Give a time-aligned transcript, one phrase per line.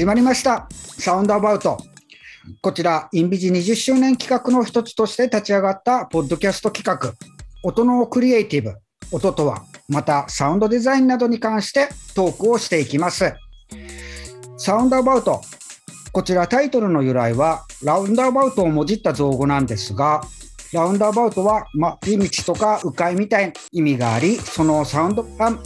[0.00, 0.66] 始まりました。
[0.72, 1.76] サウンドアバウト。
[2.62, 7.12] こちら、インビジ20周年企画の一つとして立ち上がったポッドキャスト企画、
[7.62, 8.78] 音のクリエイティブ、
[9.12, 13.34] 音とは、またサウンドデザインなどに関してトークをしていきます。
[14.56, 15.42] サウンドアバウト。
[16.12, 20.22] こちらタイトルの由来は、ラウンドアバウトをもじった造語なんですが、
[20.72, 25.58] ラウンドアバウトは、ま、道とか迂回みたいな意味があり、そのサウンドが、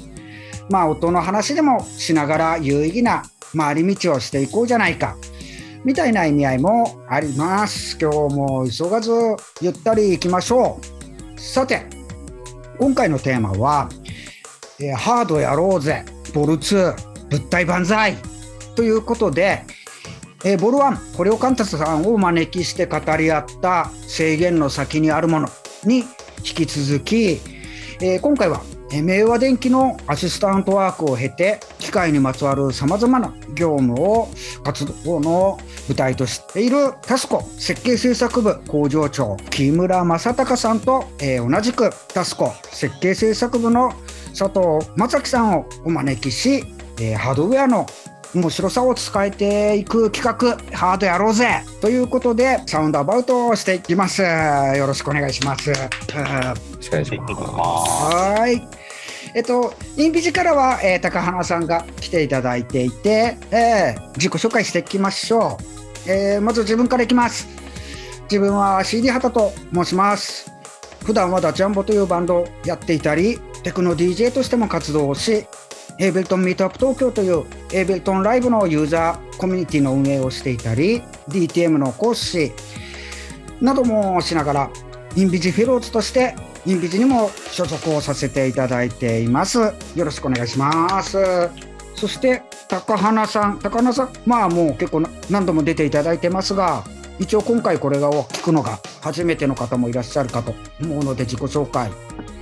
[0.70, 3.22] まあ、音の話でもしながら有意義な
[3.56, 5.16] 回り道をしていこうじゃないか。
[5.84, 7.98] みたいな意味合いもあります。
[8.00, 9.10] 今日も急がず
[9.60, 10.80] ゆったり行きましょ
[11.36, 11.40] う。
[11.40, 11.86] さて、
[12.78, 13.88] 今回のテーマは、
[14.80, 16.94] えーハードやろうぜ、ボル2、
[17.28, 18.16] 物体万歳
[18.74, 19.62] ということで、
[20.44, 25.48] えーボル1、コレオカンタスさんをお招きして語り合った制限の先にあるもの
[25.84, 25.98] に
[26.38, 27.40] 引き続き、
[28.00, 28.62] えー今回は
[29.02, 34.28] 明和電機のアシスタントワークを経て機械にまつわるさまざまな業務を
[34.62, 43.92] 活動の舞台としているタスコ設計制作部工場長木村正隆さんと、えー同じくタスコ設計制作部の
[44.36, 46.64] 佐藤正樹さんをお招きし、
[47.00, 47.86] えーハードウェアの
[48.34, 55.70] 面白さを伝えていく企画ハードやろうぜということでサウンドアバウトをしていきますよろしくお願いします。
[55.70, 57.32] よろしくお願いします。
[58.16, 58.83] はい。
[59.34, 65.58] えっと、インビジからは、えー高花さんが来ていただいていて、えー自己紹介していきましょ
[66.06, 66.10] う。
[66.10, 67.48] えーまず自分からいきます。
[68.24, 70.50] 自分は CD 畑と申します。
[71.04, 75.44] 普段はダチャンボというバンドをやっていたり、テクノ DJ としても活動をし、
[75.98, 82.52] エーベルトンミートアップ東京というエーベルトンライブのユーザーコミュニティの運営をしていたり、DTM の講師
[83.60, 84.70] などもしながら、
[85.16, 89.58] インビジフェローズとしてインビジにも所属をさせていただいています。
[89.58, 89.72] よ
[90.04, 91.18] ろしくお願いします。
[91.94, 96.84] そして高花さん、高花さん、まあもう結構何度も出ていただいてますが、
[97.20, 101.88] 一応今回これがを聞くのが初めての方もいらっしゃるかと思うので自己紹介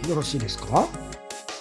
[0.08, 0.88] よろしいですか？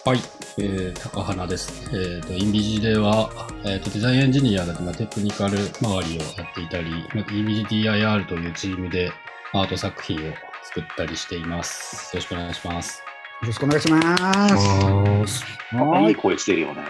[0.03, 0.19] はい、
[0.57, 1.89] えー、高花です。
[1.91, 3.29] えー、と、インビジでは、
[3.65, 9.11] えー、と、デザインエンジニアだと、まあ、テクニカル周りをやっていたり、インビジ DIR というチームで
[9.53, 10.33] アート作品を
[10.73, 12.15] 作ったりしています。
[12.15, 13.03] よろしくお願いします。
[13.41, 15.43] よろしくお願いします。
[15.75, 16.15] はいいい。
[16.15, 16.81] 声してるよね。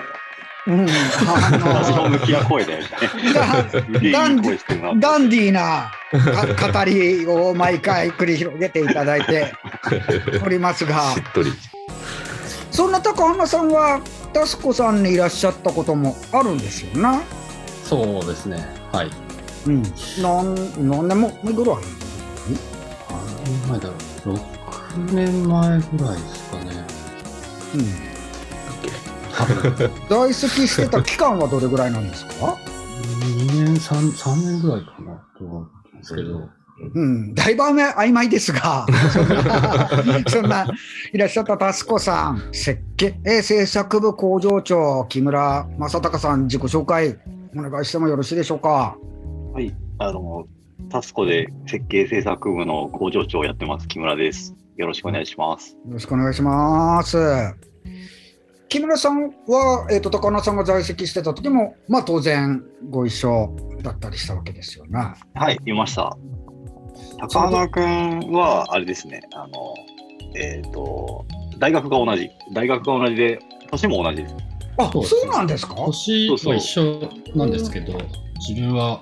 [0.67, 2.87] うん、あ向きな声だよね。
[4.11, 5.91] ダンディーな
[6.61, 9.55] か語りを毎回繰り広げていただいて
[10.45, 11.51] おりますがしっとり。
[12.69, 13.99] そんな高浜さんは
[14.31, 17.19] タスコさんにいらっしゃったこともあるんですよな。
[17.83, 18.63] そうですね。
[18.91, 19.09] はい。
[19.65, 19.81] うん。
[19.81, 20.55] なん
[20.87, 21.77] 何年も前ぐらい。
[23.45, 23.93] 何年前だろ
[24.33, 24.35] う。
[24.35, 26.85] 6年前ぐらいですかね。
[27.75, 27.85] うん。
[30.09, 32.57] 在籍してた期間はどれぐらいなんですか
[33.21, 36.49] ？2年、3、3年ぐらいかなと思うんですけど、
[36.93, 37.33] うん。
[37.33, 39.89] だいぶ曖昧ですが、 そんな、
[40.27, 40.67] そんな
[41.13, 47.17] いらっしゃったタスコさん、設計制作部工場長、木村正隆さん、自己紹介
[47.57, 48.95] お願いしてもよろしいでしょうか？
[49.53, 49.73] はい。
[49.99, 50.45] あの、
[50.91, 54.53] タスコで設計制作部の工場長をやってます、木村です。
[54.75, 55.71] よろしくお願いします。
[55.71, 57.17] よろしくお願いします。
[58.67, 65.13] 木村さんは、えー、と高野さんが在籍してた時も、まあ、当然ご一緒だったりしたわけですよね。
[65.33, 66.17] はい、見ました。
[67.19, 69.73] 高浜くんは、あれですね、あの、
[70.35, 71.25] えっ、と、
[71.59, 72.29] 大学が同じ。
[72.53, 74.35] 大学が同じで、年も同じです。
[74.77, 75.75] あそうなんですか？
[75.75, 77.93] 年は一緒なんですけど、
[78.47, 78.99] 自分は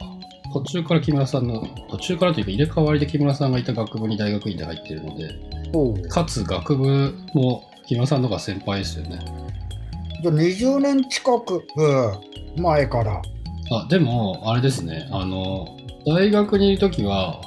[0.53, 9.19] 途中から木村さんの、途中からというか入れ替わりで木村さんがいた学部に大学院で入ってるので、かつ学部も木村さんの方が先輩ですよね。
[10.21, 13.21] じゃあ20年近く、うん前から。
[13.71, 17.41] あ、でも、あれですね、あの、大学にいるときは、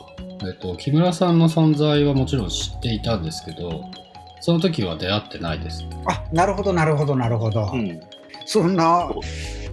[0.44, 3.84] えっと、木村さんの存在はもちろん知っていたんですけど、
[4.40, 5.84] その時は出会ってないです。
[6.06, 8.00] あなるほどなるほどなるほど、うん。
[8.44, 9.08] そんな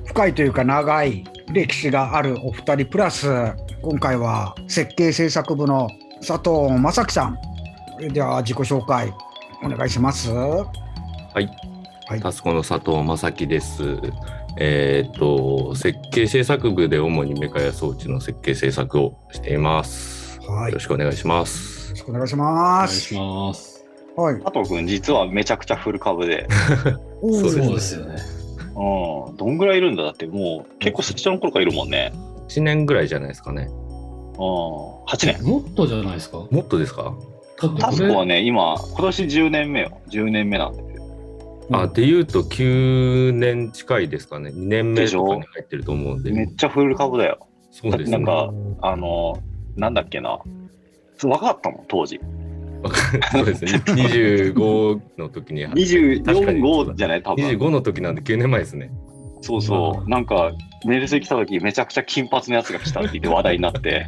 [0.05, 3.27] 深いというか長い歴史があるお二人プラス
[3.81, 5.89] 今回は設計制作部の
[6.25, 7.37] 佐藤正樹さん
[8.13, 9.11] では自己紹介
[9.63, 10.31] お願いします。
[10.31, 10.65] は
[11.41, 11.49] い。
[12.07, 13.83] はいタスコの佐藤正樹です。
[14.57, 20.39] えっ、と、設計制作部で主にメカや装置の設計制作をしています。
[20.41, 21.89] はいよろしくお願いします。
[21.89, 23.13] よろしくお願いしおます。
[23.13, 23.85] 願いします。
[24.15, 24.41] はい。
[24.41, 26.47] 佐藤くん、実はめちゃくちゃフル株で、
[27.21, 28.38] そうですよね。
[28.81, 30.03] うん、どんぐらいいるんだ？
[30.03, 32.13] だって、もう結構最初の頃からいるもんね。
[32.47, 33.63] 1年ぐらいじゃないですかね。
[33.63, 33.71] うん、
[35.03, 35.43] 8年。
[35.43, 36.37] もっとじゃないですか？
[36.49, 37.13] もっとですか？
[37.77, 39.99] タスコは俺、ね、今、今年10年目よ。
[40.09, 40.83] 10年目なんで。
[41.73, 44.49] あ、で言うと9年近いですかね。
[44.51, 46.31] 2年目とかに入ってると思うんで。
[46.31, 47.47] めっちゃフル株だよ。
[47.71, 48.17] そうですね。
[48.17, 49.37] なんか、あの、
[49.75, 50.39] なんだっけな。
[51.21, 52.21] 分かったもん、当時。
[53.31, 53.81] そうですね。
[53.85, 55.67] 25の時に。
[55.67, 57.23] 24、確かに5じゃない？
[57.23, 57.45] 多分。
[57.45, 58.89] 25の時なんで9年前ですね。
[59.41, 60.09] そうそう。
[60.09, 60.51] なんか、
[60.85, 64.05] メールで来た時、めちゃくちゃ金髪のやつが来たって言って話題になって。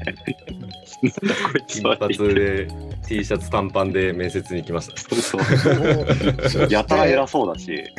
[1.68, 2.68] 金髪で
[3.08, 4.98] T シャツ短パンで面接に来ました。
[4.98, 5.42] そう
[6.50, 6.68] そう。
[6.70, 7.84] やたら偉そうだし、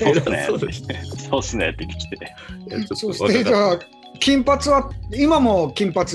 [0.00, 1.02] そうっすねそうですね。
[1.30, 3.78] そうっすねって言ってそしてじゃあ
[4.18, 6.10] 金髪は今も金髪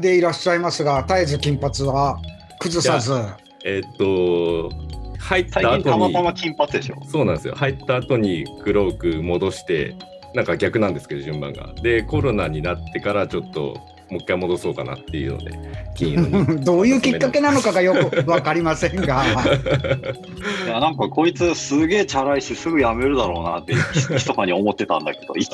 [0.00, 2.18] でいらっしゃいますが絶えず金髪は
[2.60, 4.70] 崩さずたえーっと、
[5.18, 7.02] 入った後にまたま金髪でしょ。
[7.04, 7.54] そうなんですよ。
[7.54, 9.96] 入った後に黒く戻して、
[10.34, 11.72] なんか逆なんですけど、順番が。
[11.82, 13.76] で、コロナになってからちょっと、
[14.10, 15.52] もう一回戻そうかなっていうので、
[15.94, 16.64] 金色に。
[16.66, 19.24] どういうきっかけなのかがよく分かりませんが
[20.66, 23.74] いやなんかこいつすげえチャラいしすぐ辞めるだろうなって
[24.12, 25.46] 密かに思ってたんだけど い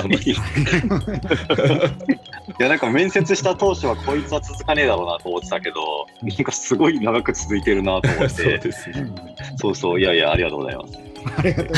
[2.58, 9.06] やなんか面接した当初はこいつは続かねえだろうなと思ってたけどなんかすごい長く続いてるなと思っそうてですね。
[9.56, 11.76] そうそういやいやありがとうございますありがとう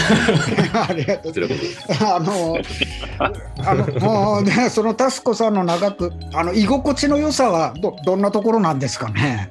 [0.73, 1.33] ありがとう。
[2.01, 2.59] あの
[3.65, 9.51] あのもうねそのタスコさんの長くあの居心地の良さはどどんなところなんですかね？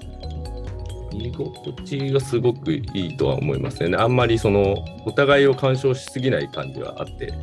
[1.12, 3.98] 居心地がすごくいいとは思いますね。
[3.98, 7.34] あんまりその、お互いを干渉しすぎない感じはあって、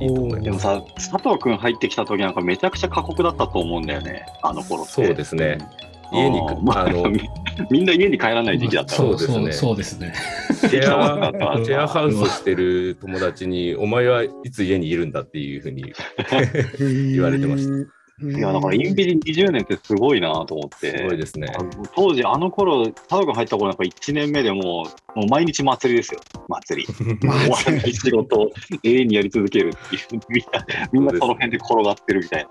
[0.00, 0.42] いいと思います。
[0.42, 5.58] でもさ佐藤君入ってきた時なんかめちゃくちゃ過酷だったと思うんだよねあの頃ってそうですね。
[6.12, 7.28] 家にあーまあ、あのみ
[7.70, 9.52] みんな家に帰らない時期だったからそうですね。
[9.52, 10.14] そうですね。
[10.60, 11.32] シェア
[11.64, 15.92] シェアハウスしてる友達に、お前はいつ家にいるんだっていうふうに
[17.12, 17.92] 言われてました。
[17.92, 21.48] たいやだからインビリ20年ってすごいなと思ってすごいですね。
[21.94, 24.86] 当時、あの頃、佐藤君入った頃なんか1年目でも
[25.16, 26.86] う、もう毎日祭りですよ、 祭り。
[26.92, 28.50] 終わらない仕事を
[28.82, 32.46] 永遠にやり続けるっていう、みんな、みんなその辺で転がってるみたい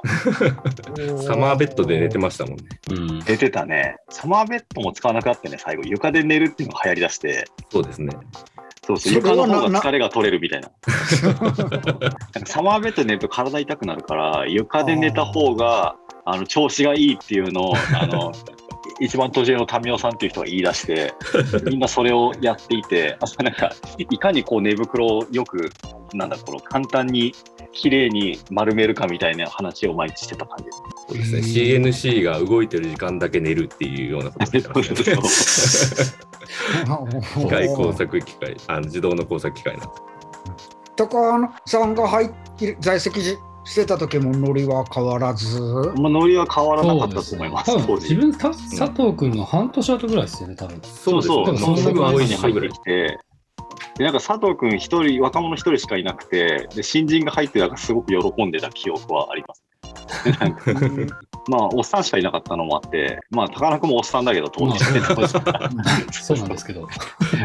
[1.13, 1.18] な。
[1.21, 2.63] サマーベッドで寝てましたもんね。
[2.89, 3.19] うん。
[3.19, 3.98] 出てたね。
[4.10, 8.12] サマーベッドも使わなくなってね、最後、床で寝るっていうのが流行りだして、そうですね。
[8.89, 10.71] そうそう、床の方なが疲れが取れるみたいな。
[12.45, 15.95] サマーベッドで寝ると体痛くなるから、床で寝た方が、
[16.25, 18.31] あの調子がいいっていうのを、あの、
[19.00, 21.13] 一番年上の民生さんっていう人が言い出して、
[21.69, 25.69] みんなそれをやっていて、あなんか、いかにこう寝袋をよく、
[26.13, 27.33] なんだ、この簡単に、
[27.71, 30.98] 綺麗に丸めるかみたいな話を毎日してた感じです。
[31.09, 31.39] そうですね。
[31.39, 35.17] CNC が動いてる時間だけ寝るっていうようなことをしてましたね。
[37.35, 39.89] 機械工作機械、あの自動の工作機械なん。
[40.95, 45.59] 高野さんが入って在籍してた時もノリは変わらず？
[45.97, 48.09] まあ、ノリは変わらなかったと思います、多分当時。
[48.09, 50.81] 自分、た佐藤君の半年後ぐらいですよね、多分。
[50.83, 53.17] そうそう、でももうすぐ後に入ってきて、
[53.97, 59.63] でなんか佐藤君一人、若者一人しかいなくて、で新人が入って、なんかすごく喜んでた記憶はあります。
[60.24, 60.71] でなんか
[61.47, 64.80] まあ、おっさんしかいなかったのもあって、まあ、高中もおっさんだけど、当時。
[66.11, 66.87] そうなんですけど。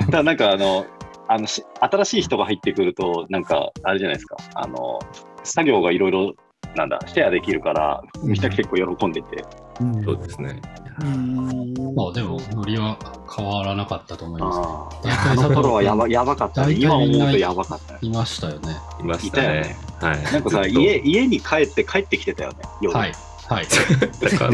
[0.07, 0.85] ただなんかあの、
[1.29, 4.99] あのし新しい人が入ってくると、なんか、あれじゃないですか、あの、
[5.43, 6.35] 作業がいろいろ、
[6.77, 9.45] なんだ、シェアできるから、みんな結構喜んでて、
[9.81, 10.61] うんそうですね。
[11.01, 12.97] うんまあでも、ノリは
[13.37, 14.59] 変わらなかったと思います。
[14.59, 14.63] あ
[15.03, 16.75] 大ーあ体の頃はやばやばかったね。
[16.79, 17.99] 今思うとやばかったね。
[18.03, 18.77] いましたよね。
[19.01, 19.77] いましたね。
[20.01, 20.23] はい。
[20.23, 22.97] なんかさ、家、家に帰って帰ってきてたよね、夜。
[22.97, 23.13] はい。
[23.49, 23.67] はい。
[24.21, 24.51] だから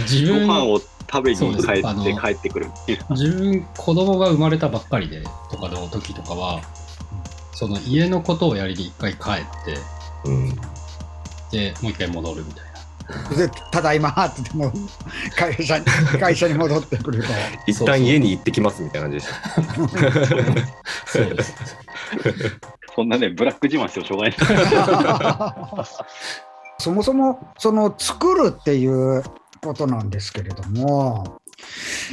[0.00, 2.66] 自分、ご飯を食べに帰って帰ってくる。
[3.10, 6.60] 自分、子供が生まれたばっかりで、とかの時とかは、
[7.52, 9.78] その家のことをやりに一回帰って、
[10.26, 10.48] うん。
[11.50, 12.65] で、もう一回戻るみたいな。
[13.36, 14.88] でただいまって言っても
[15.36, 15.84] 会社に
[16.18, 17.28] 会社に戻ってくると
[17.66, 19.50] 一旦家に行ってきますみたいな感じでした。
[21.06, 21.54] そうです。
[22.94, 24.36] そんなね、ブラック自慢してもしょうがない。
[26.78, 29.22] そもそもその作るっていう
[29.62, 31.40] ことなんですけれども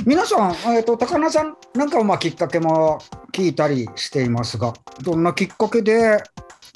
[0.06, 3.00] 皆さん、えー、と高菜さんなんかまあきっかけも
[3.32, 6.24] 聞いたりしていますがどんなきっかけで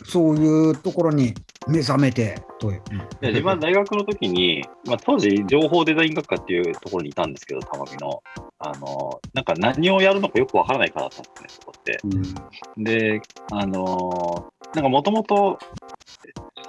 [0.05, 1.33] そういうところに
[1.67, 2.81] 目覚めてという。
[3.19, 8.21] で自分は大学の時に、まあ、当時、情報デザイン学科っていうところにいたんですけど、たまみの。
[8.59, 11.99] あの、なんか何をやるのかよくわからないからだったんですね、そこって。
[12.03, 12.07] う
[12.81, 15.57] んで、あのーなんかもともと、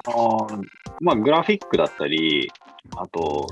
[0.06, 0.64] あのー
[1.00, 2.50] まあ、グラフィックだったり、
[2.96, 3.46] あと、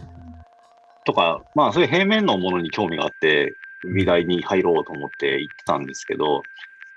[1.05, 3.53] とか、まあ、そういう平面のものに興味があって、
[3.95, 6.43] 美大に入ろうと思って行ってたんですけど、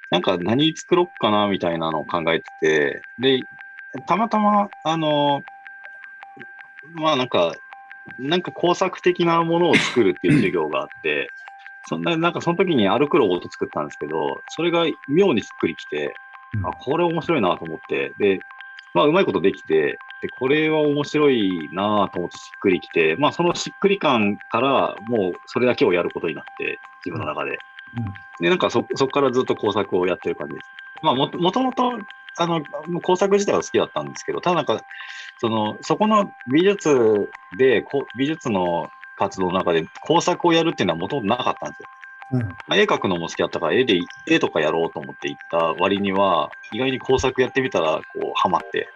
[0.10, 3.42] なんか何作ろうかなみたいなのを考えてて、で、
[4.08, 5.60] たまたま、あのー
[6.94, 7.54] まあなんか、
[8.18, 11.30] なんか工作的なものを作るっていう授業があって、
[11.88, 16.14] そんな、なんかその時に歩くロボット作ったんですけど、それが妙にしっくりきて、
[16.56, 18.40] うんあ、これ面白いなと思って、で、
[18.94, 27.60] まあ、うまいことできて、で、これは面白いなと思ってしっくりきて、まあ、そのしっくり感から、もうそれだけをやることになって、自分の中で。
[28.40, 30.70] で、なんかそ、そこからずっと工作をやってる感じです。
[31.02, 32.00] まあ、もともともと、
[32.38, 32.62] あの、
[33.02, 34.82] 工作自体は好きだったんですけど、ただなんか、
[35.40, 41.88] その、そこの美術で、こう美術の活動の中で工作をやるっていうのはもともとなかったんですよ。
[42.32, 48.88] うんまあ、絵描くのも好きだったから、絵で、絵とかやろうと思って行った割には、意外に工作やってみたら、こう、ハマって、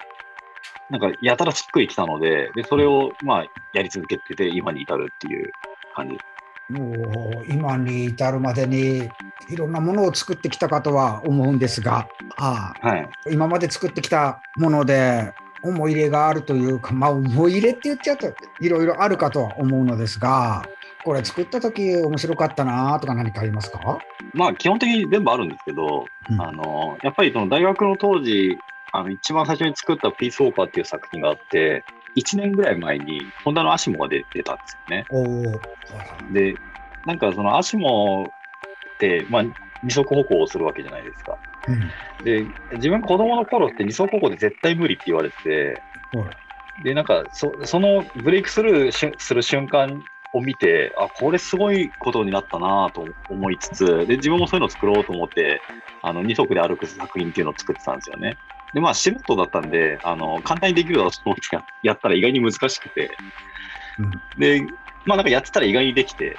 [0.89, 5.51] なんか、やたらしっくりきたので、で、それを、まあ、やり続けてて、今に至るっていう
[5.95, 6.32] 感じです。
[6.73, 9.09] もう今に至るまでに
[9.49, 13.09] いろんなものを作ってきたかとは思うんですが、ああはい。
[13.31, 20.63] 今まで作ってきたもので思い入れがあるというか、まあ、思い入れって言っちゃうといろいろあるかとは思うのですが、
[21.03, 23.99] これ作った時面白かったなとか何かありますか、
[24.33, 28.57] まあ、基本的に全部あるんですけど、うんあの、やっぱりその大学の当時、
[28.91, 31.83] あの、一番最初に作ったピースウォーカーっていう作品があって、
[32.15, 35.07] 1年ぐらい前に、ホンダのアシモが出出たんですよね。
[36.31, 36.55] で、
[37.05, 39.43] なんかそのアシモって、まあ、
[39.83, 41.37] 二足歩行をするわけじゃないですか。
[41.67, 41.91] うん
[42.23, 45.81] で、自分子供の頃って二足歩行で絶対無理って言われてて、
[46.83, 50.01] で、なんかそそのブレイクスルーする瞬間
[50.33, 55.61] を見て、あ、これすごいことになったなと思いつつ、で、自分もそういうのを作ろうと思って、
[56.01, 58.37] あの、二足で歩く作品っていうのを作ってたんですよね。
[58.73, 63.11] で、まあ、素人だったんで、あの、簡単にできるだろうと思ってややったら意外に難しくて、
[64.37, 64.65] で、
[65.05, 66.35] まあなんかやってたら意外にできて、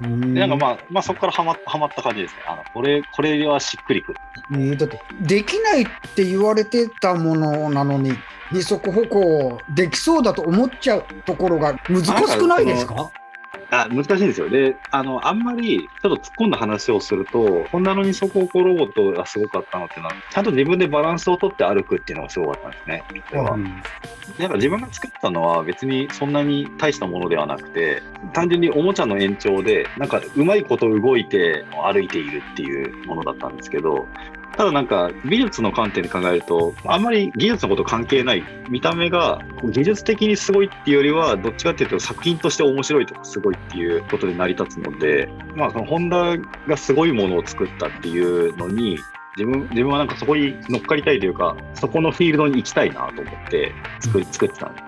[0.00, 2.42] なんかまあ、まあそこからハマはまった感じですね。
[2.48, 4.18] あの、これ、これはしっくりくる。
[4.52, 8.12] えーだってできないって言われてたものなのに
[8.52, 13.10] 二足歩行できそうだと思っちゃうところが難しくないですか？
[13.82, 14.48] あ難しいんですよ。
[14.48, 23.04] で、あの、あんまりちょっと突っ込んだ話をすると、ホンダの二足歩行ロボットがすごかったのっていうのは、ちゃんと自分でバランスをとって歩くっていうのがすごかったんですね。
[23.32, 23.82] うん
[24.38, 28.02] なんか自分が作ったのは別にそんなに大したものではなくて、
[28.32, 34.06] 単純におもちゃの延長で、なんかうまいこと動いて歩いているっていうものだったんですけど、
[34.56, 46.36] ただなんか美術の観点で考えると、あんまり技術のこと関係ない、見た目が技術的にすごいっていうよりは、どっちかっていうと作品として面白いとかすごいっていうことで成り立つので、まあそのホンダ
[46.68, 48.98] がすごいものを作ったっていうのに、
[49.36, 54.84] 自分自分はなんかそこに乗っかりたいというか、そこのフィールドに行きたいなと思って作り作ってたんです。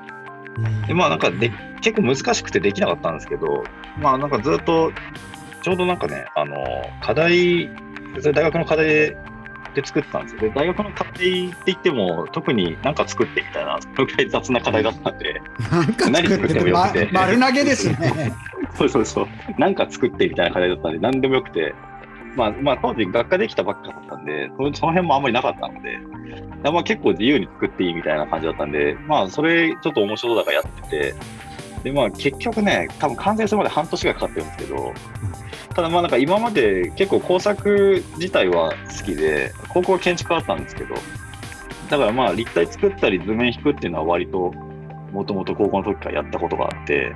[0.86, 3.64] でまあなんかで結構難しくてできなかったんですけど、
[3.98, 4.92] まあなんかずっと、
[5.62, 6.64] ちょうどなんかね、あの、
[7.02, 7.68] 課題、
[8.20, 9.16] それ大学の課題で
[9.76, 10.40] で作ってたんですよ。
[10.40, 11.14] で、大学の課題っ
[11.50, 15.40] て言っても、特になんか作ってみたいな、そのくらい雑な課題だったんで、
[15.70, 18.32] なんか作ってて、ま、丸投げですね。
[18.76, 19.26] そうそうそう、
[19.58, 21.74] なんか作ってみたいな課題だったんで、何でもよくて、
[22.36, 25.98] まあ、まあ当時学科できたばっかだったんで、そのその辺もあんまりなかったので、
[26.70, 31.14] まあ結構自由に作っていいみたいな感じだったんで、まあそれちょっと面白そうだからやってて、
[31.84, 34.94] でまあ結局ね、多分完成するまで半年がかかってるんですけど、
[35.76, 40.94] ただまあなんか今まで結構工作自体は好きで、高校は建築だったんですけど、
[41.90, 44.52] だからまあ立体作ったり図面引くっていうのは割と
[45.12, 47.14] もともと高校の時からやったことがあって、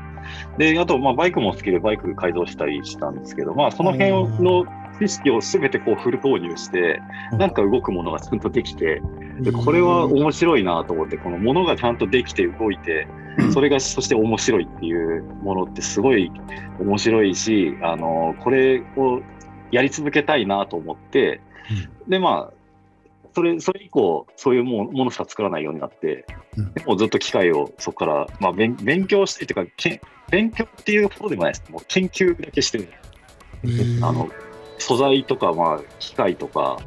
[0.59, 4.11] で、あとまあバイクも好きでバイク改造したりしたんですけど、まあその辺
[4.45, 4.67] の
[5.01, 7.01] 知識を全てこうフル投入して、
[7.33, 9.01] なんか動くものがちゃんとできて、
[9.41, 13.09] でこれは面白いなと思って、このものがちゃんとできて動いて、
[13.53, 16.31] それがそして面白いっていうものってすごい
[16.79, 19.21] 面白いし、あの、これを
[19.71, 21.41] やり続けたいなと思って、
[22.09, 22.55] で、まあ、
[23.35, 26.73] それ、それ以降、そういうもものしか作らないようになって、うん。
[26.73, 31.71] でもうずっと機械をそこから、まあ、勉勉強してっていうか、けん勉強っていうことでもないです。
[31.71, 32.89] もう研究だけしてる。
[34.03, 34.29] あの、
[34.79, 36.79] 素材とか、まあ、機械とか、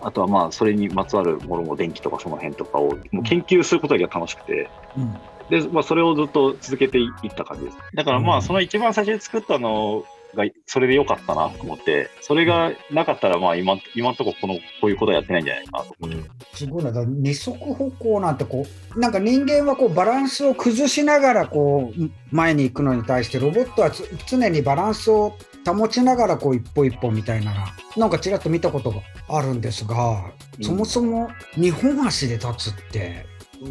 [0.00, 5.14] あとはまあ、それにまつわるものも電気とかその辺とかを、もう研究することだけが楽しくて、うん
[5.52, 7.76] で、まあ、それをずっと続けていった感じです。
[7.94, 10.02] だからまあ、うんその一番最初に作ったの
[10.34, 16.30] が、それで良かったなと思って、それがなかったら、まあ、今、今のところこの、こういうことはやってないんじゃないかなと思って。
[16.54, 18.64] すごいな、だから二足歩行なんてこ
[18.96, 27.60] う、なんか人間はこうバランスを崩しながらこう前に行くのに対して、ロボットはつ常にバランスを保ちながらこう一歩一歩みたいなの
[27.98, 33.26] なんかちらっと見たことがあるんですが、うんそもそも2本足で立つって、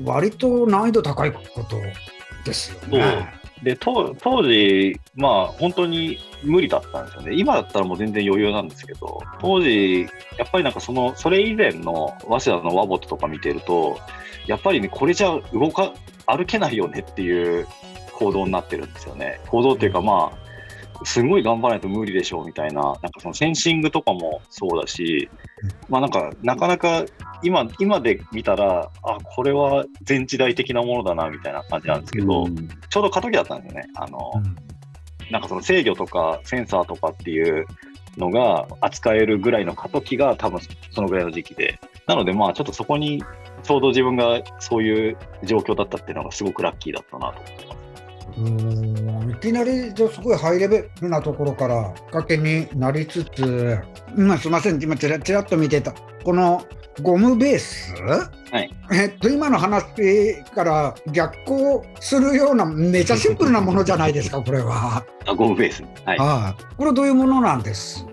[0.05, 1.77] 割と難易度高いこと
[2.45, 3.41] ですよね。
[3.63, 7.36] で、当当時、まあ、本当に無理だったんですよね。
[7.36, 10.07] 今だったらもう全然余裕なんですけど、当時、
[10.38, 14.00] やっぱりなんかその、それ以前の早稲田のワボットとか見てると、
[14.48, 15.93] やっぱりね、これじゃ動か、
[16.25, 17.67] 歩けないよねっていう
[18.13, 19.39] 行動になってるんですよね。
[19.48, 20.40] 行動っていうか、まあ、
[21.03, 25.29] すごい頑張らないと無理でしょうみたいな、なんかそのセンシングとかもそうだし、
[25.89, 27.05] まあなんか、なかなか
[27.43, 33.88] 今、今で見たら、あ、これは全時代的なものだなみたいな感じなんですけど、うんちょうど過渡期だったんですよね。
[33.96, 34.20] あの、
[35.31, 37.65] なんかその制御とかセンサーとかっていう
[38.17, 40.60] のが扱えるぐらいの過渡期が多分
[40.91, 41.79] そのぐらいの時期で。
[42.08, 43.24] なのでまあちょっとそこに
[43.63, 47.80] ちょうど自分がそういう状況だったっていうのがすごくラッキーだったなと思ってます。
[48.38, 49.31] うーん。
[49.31, 53.79] いきなりじゃあすごいハイレベルなところからきっかけになりつつ、
[54.17, 56.65] 今すみません、今ちらちらっと見てた、この
[57.01, 57.93] ゴムベース、
[58.51, 58.69] はい。
[58.91, 65.03] えっと、今の話から逆行するような、めちゃシンプルなものじゃないですか、これは。
[65.25, 65.83] あゴムベース。
[66.05, 66.17] はい。
[66.17, 68.05] はい、これどういうものなんです？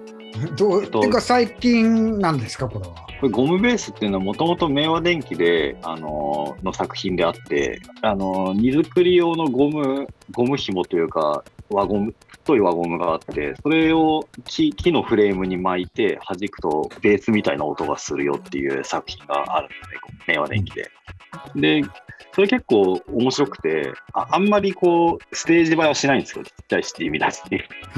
[0.56, 2.94] どうえっとてか最近なんですか、これは？
[3.20, 20.90] これゴムベースっていうのはもともと明和電機で、あのーの作品であって、あのー荷造り用のゴム、ゴム紐というか、輪ゴム、太い輪ゴムがあって、それを木木のフレームに巻いて弾くとベースみたいな音がするよっていう作品があるんですね、明和電機で。
[21.54, 21.82] で、
[22.34, 27.42] それ結構面白くて、ああんまりこう、ステージ映えはしないんですよ、ちっちゃいし、意味だし。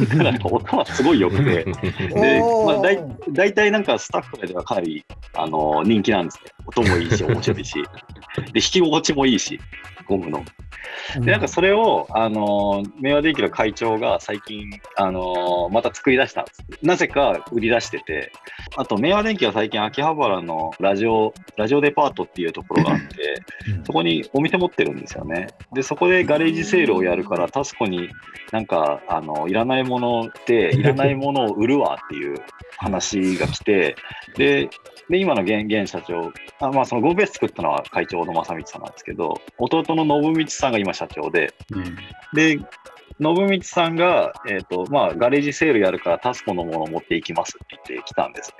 [0.08, 6.52] ただ、音はすごい良くて、でまあだい大体なんかスタッフとかではかなり、あの人気なんですね。
[6.66, 7.74] 音もいいし、面白いし。
[7.74, 7.86] で、
[8.42, 9.60] 弾き心地もいいし、
[10.10, 10.44] ゴムの。
[11.20, 16.44] で、なんかそれを、あの明和電機の会長が最近、あのまた作り出した。
[16.82, 18.32] なぜか売り出してて、
[18.76, 23.06] あと、明和電機は最近秋葉原のラジオ、ラジオデパートっていうところがあって、
[23.68, 25.48] うんそこにお店持ってるんですよね。
[25.72, 28.08] で、そこでガレージセールをやるから、タスコに
[28.52, 32.36] なんか、あの、いらないもので、いらないものを売るわっていう
[32.76, 33.96] 話が来て、
[34.36, 34.68] で、
[35.10, 41.96] で、今の現現社長、あまあ、そのゴムベース作ったのは会長の正道さんなんですけど、弟の信道さんが今社長で、うん
[42.32, 42.68] で、信
[43.18, 48.54] 道さんが、えっ、と、まあ、ガレージセールやるからタスコのものを持っていきますって言って来たんですね。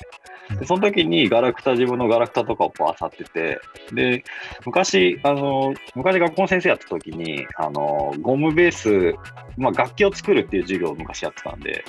[0.59, 3.61] でその時にガラクタ、自分のガラクタとかをこう漁ってて、
[3.93, 4.25] で、
[4.67, 9.15] 昔、あの、昔学校の先生やった時に、あの、ゴムベース、
[9.57, 11.85] まあ、楽器を作るっていう授業を昔やってたんで、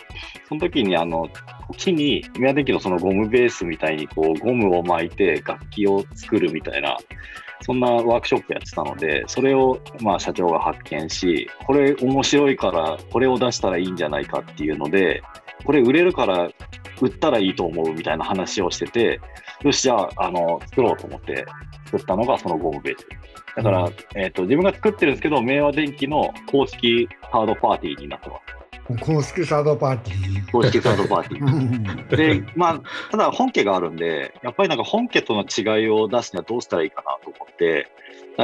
[0.47, 1.29] その時に、あの、
[1.77, 6.97] 木に、宮電機のそのゴムベースみたいに、こう、ゴムを巻いて楽器を作るみたいな、
[7.63, 15.21] そんなワークショップやってたので、それを、まあ、社長が発見し、これ面白いから、これを出したらいいんじゃないかっていうので、
[15.63, 16.49] これ売れるから
[17.01, 19.19] 売ったらいいと思うみたいな話をしてて、
[19.63, 21.45] よし、じゃあ、あの、作ろうと思って
[21.85, 23.07] 作ったのがそのゴムベース。
[23.55, 28.61] だから、えっ、と、自分が作ってるんですけど、明和電機の公式サードパーティーになってます。
[28.99, 30.51] 公式サードパーティー。
[30.51, 31.45] 公式サードパーティー。
[31.45, 37.87] うんで、まあ、ただ本家があるんで、やっぱりなんか本家との違いを出すにはどうしたらいいかなと思って、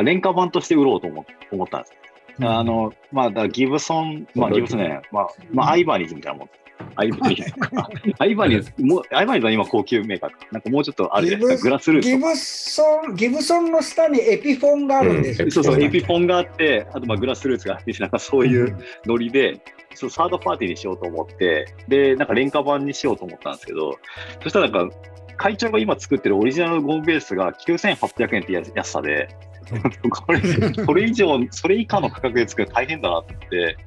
[0.04, 1.94] 廉価版として売ろうと思思ったんです。
[2.42, 6.50] あの、まあ、ギブソン、まあ、ギブソンね、まあ、まあ、アイバニーズみたいなもん。
[6.96, 7.90] アイバニーズとか。
[8.20, 10.38] アイバニーズ、もう、アイバニーズは今高級メーカーか。
[10.52, 11.70] なんかもうちょっとあるじゃないですか。
[11.70, 12.18] グラスルーツギ。
[12.18, 15.46] ブソン、ギブソンの下にエピフォンがあるんですよ。
[15.46, 19.62] うんそうそう、エピフフォンがあって、あとまあグラスルーツがあって、なんかそういうノリで、
[19.96, 23.98] そうサードパーティーにしようと思って、で、なんか廉価版にしようと思ったんですけど、
[24.44, 24.96] そしたらなんか、
[25.38, 29.30] 会長が今作ってるオリジナルゴムベースが9800円ってや安さで、
[30.10, 30.42] これ、
[30.86, 33.78] これ以上、それ以下の価格で作るの大変だなと思って、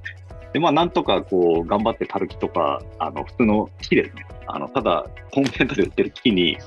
[0.52, 4.26] で、まあ、なんとかこう、頑張ってタルキとか、あの、普通の木ですね。
[4.46, 6.58] あの、ただ、コンセントで売ってる木に、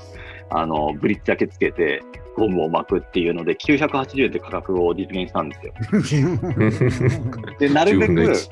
[0.50, 2.02] あの、ブリッジだけつけて、
[2.36, 5.56] ゴムを巻くっていうので、980円って価格を実現したんで
[6.02, 6.38] すよ。
[7.58, 8.50] で、なるべ10分のく1、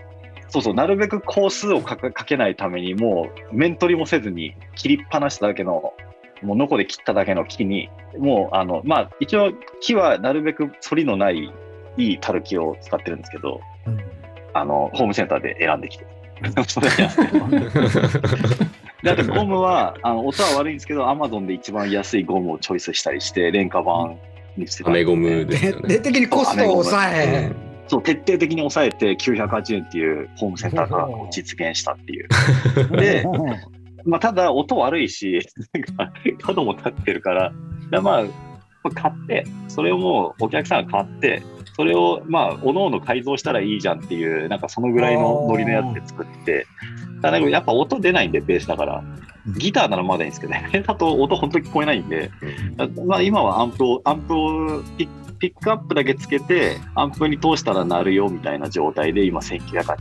[0.48, 5.94] そうそう、なるべく工数をかけかけないために、もう面取りもせずに、切りっぱなしただけの、
[6.42, 11.50] もうノコで切っただけの木に、もう、あの、まあ、一応、木はなるべく反りのない、
[11.96, 13.60] いいたる木を使ってるんですけど、
[14.54, 16.06] あの、ホームセンターで選んできて。
[16.66, 17.22] それやって
[19.02, 24.18] であとゴムは、あの音は悪いんですけど、アマゾンで一番安いゴムをチョイスしたりして、廉価版
[24.56, 25.88] にしてたんでアメゴムですよね。
[25.88, 27.52] 徹底的にコストを抑え、
[27.88, 32.28] そう、徹底的に抑えて980円っていうホームセンターが実現したっていう。
[32.96, 33.24] で、
[34.04, 35.40] まあ、ただ音悪いし、
[36.40, 37.52] 角も立ってるから、
[37.90, 41.42] でまあ、買って、それをもうお客さんが買って、
[41.74, 46.66] それをまあ、おのおの改造したらいいじゃんっていう、なんかそのぐらいのノリのやつで作って、
[47.22, 49.02] ただやっぱ音出ないんで、ベースだから。
[49.58, 52.30] ギターならまだいいんですけどね、 だと音本当に聞こえないんで、
[53.06, 55.08] まあ、今はアンプを、アンプをピッ
[55.38, 59.96] ピックアップだけつけて、アンプに通したら鳴るよみたいな状態で、今1980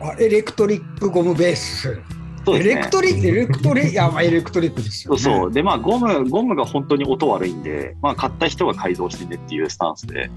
[0.00, 0.08] 円。
[0.08, 2.00] あエレクトリックゴムベース。
[2.42, 5.20] エそうですねレクトリック、エレクトリック、いや、まあエレクトリックですよ、ね。
[5.20, 5.52] そうそう。
[5.52, 10.30] で、まあ、ゴム、ゴムが本当に音悪いんで、まあ、買った人が改造してねっていうスタンスで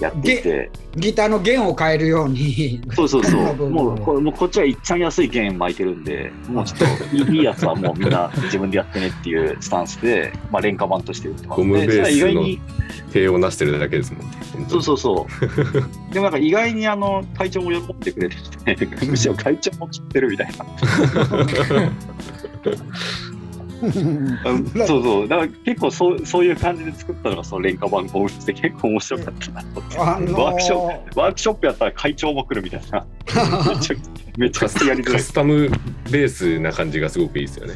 [0.00, 2.80] やってて、ギターの弦を変えるように。
[2.94, 3.56] そうそうそう。
[3.70, 12.60] もうこれ、もうこっちはいっちゃん安い弦巻いてるんで、もうちょっといいやつはもうみんな自分でやってねっていうスタンスで、まあ、廉価版として売ってますゴムベースのでそれは意外に、
[13.12, 14.32] 手をなしてるだけですもんね。
[14.68, 15.26] そうそうそ
[16.10, 16.12] う。
[16.12, 20.66] でもなんか意外にあの会長も喜んでくれてて、 むしろ会長も切ってるみたいな。
[23.80, 25.28] うんそうそう。
[25.28, 29.98] だから結構そうそういう感じで作ったのがその廉価版ゴムベースで結構面白かったなと思って。
[29.98, 33.06] あのワークショッワークショップやったら会長も来るみたいな。
[33.74, 33.96] めちゃ
[34.36, 35.14] めちゃカスくちゃやりづらい。
[35.14, 35.70] カスタム
[36.10, 37.74] ベースな感じがすごくいいですよね。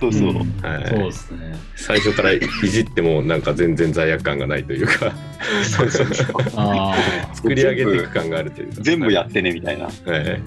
[0.00, 0.32] そうそう。
[0.32, 1.56] んはいそうですね。
[1.76, 5.12] 最初からいじってもなんか全然罪悪感がないというか
[5.62, 9.84] 作り上げていく感があるというか全部やってねみたいな。
[9.84, 10.42] はい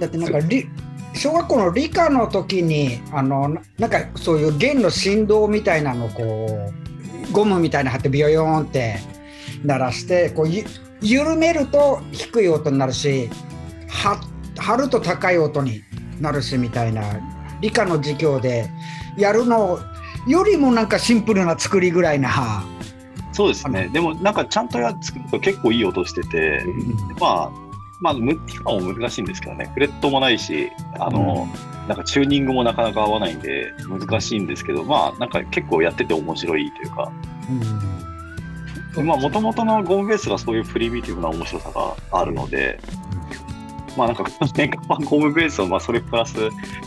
[0.00, 0.68] だってなんか理
[1.18, 6.70] 小学校の理科の時にあのななんかそういう弦の振動みたいなのをこ
[7.28, 9.00] うゴムみたいなの貼ってビヨヨーンって
[9.64, 10.64] 鳴らしてこうゆ
[11.00, 13.28] 緩めると低い音になるし
[13.88, 14.20] は
[14.56, 15.82] 張ると高い音に
[16.20, 17.02] なるしみたいな
[17.60, 18.70] 理科の授業で
[19.16, 19.80] やるの
[20.26, 22.64] よりもなんかシンプルな作りぐらいな。
[23.32, 23.88] そうですね。
[23.92, 26.62] でもなんかちゃんとやっ作ると結構いい音してて、
[27.20, 27.67] まあ、
[28.00, 31.48] まあ、む今も難しいんですけどね、フレットもないし、あの、
[31.88, 37.12] なんかチューニングもなかなか合わないんで難しいんですけど、まあ、なんか結構やってて面白いというか、
[38.96, 42.78] うんまあ、もともとのゴムベースがそういうプリミティブな面白さがあるので、
[43.96, 46.36] まあなんかこの年間版ゴムベースをまあそれプラス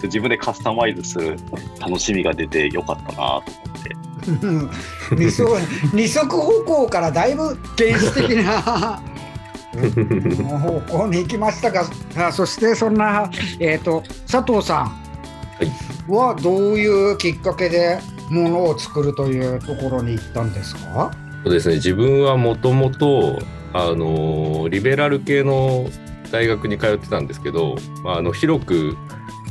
[0.03, 1.37] 自分でカスタマイズする
[1.79, 3.43] 楽しみが出てよかったなと思っ
[3.83, 3.95] て。
[5.93, 9.01] 二足歩行からだいぶ原始的な
[9.71, 11.85] 方向に行きましたが
[12.17, 13.29] あそしてそんな、
[13.59, 15.01] えー、と佐藤さん。
[16.07, 17.99] はどういうきっかけで
[18.31, 21.11] ものを作るというところに行ったんですか？
[21.43, 21.75] そうですね。
[21.75, 23.39] 自分はもともと
[23.71, 25.87] あのリベラル系の
[26.31, 28.97] 大学に通ってたんですけど、まあ、あの広く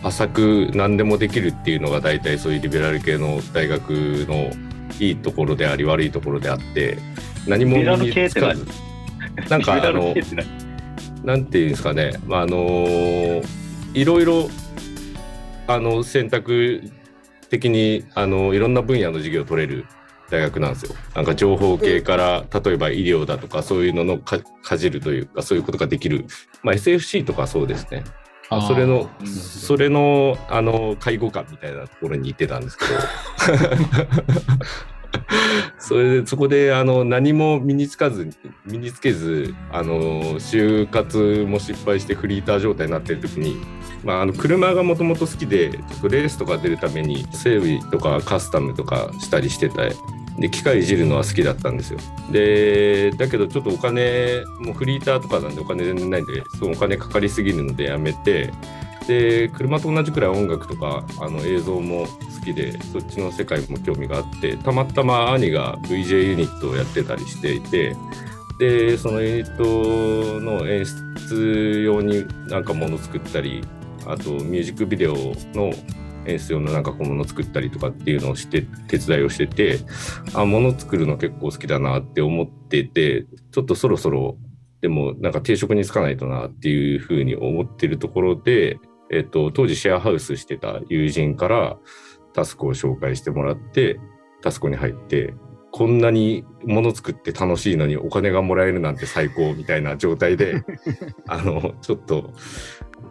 [0.03, 4.51] 浅く何でもできるっていうのが大体そういうリベラル系の大学の
[4.99, 6.99] いいところであり悪いところであって
[7.47, 8.59] 何もリベラル身系って何？
[8.59, 8.90] につかず
[9.49, 10.15] なんか あの
[11.25, 13.43] なんていうんですかね、まあ、あの
[13.95, 14.49] いろいろ
[15.67, 16.83] あの選択
[17.49, 19.87] 的にあのいろんな分野の授業を取れる
[20.31, 20.95] 大学なんですよ。
[21.15, 26.27] なんか情報系から例えば医療だとかそういうののかかじるというかそういうことができる、
[26.63, 28.05] まあ、SFC とかそうですね。
[28.49, 28.63] あ。
[28.63, 32.91] それのうんそれのあの介護官みたいなところに行ってたんですけど
[35.79, 38.31] それでそこであの何も身につかず
[38.65, 43.57] 身につけずあの就活も失敗してフリーター状態になってる時に、
[44.05, 49.83] まあ、あの車がもともと好きでちょっとレースとか出るために整備とかカスタムとかしたりしてた
[50.39, 51.99] で機械いじるのは好きだったんですよ。
[52.33, 58.53] でだけどちょっとお金もうフリーターとかなんでお金全然ないんでそのお金かかりすぎるのでやめて
[59.11, 67.97] で車と同じくらい音楽とかあの映像も好きでそっちの世界も興味があってたまたま兄が VJ ユニットをやってたりしていて
[68.61, 73.65] でそのユニットの演出用になんかもの作ったり
[74.07, 75.15] あとミュージックビデオ
[75.55, 75.73] の
[76.27, 79.81] 演出用のなんか小物作ったりとかっていうのをして手伝いをしてて
[80.35, 84.37] あ物作るの結構好きだなって思っててちょっとそろそろ
[84.81, 88.79] でもなんか定職に就かないとなっていうふうに思ってるところで、
[89.11, 91.79] えっと、当時シェアハウスしてた友人から
[92.33, 94.01] タスクを紹介してもらって
[94.41, 95.35] タスクに入って
[95.73, 100.65] こんなに物作って楽しいのにお金がもらえるなんて最高みたいな状態で
[101.29, 102.33] あのちょっと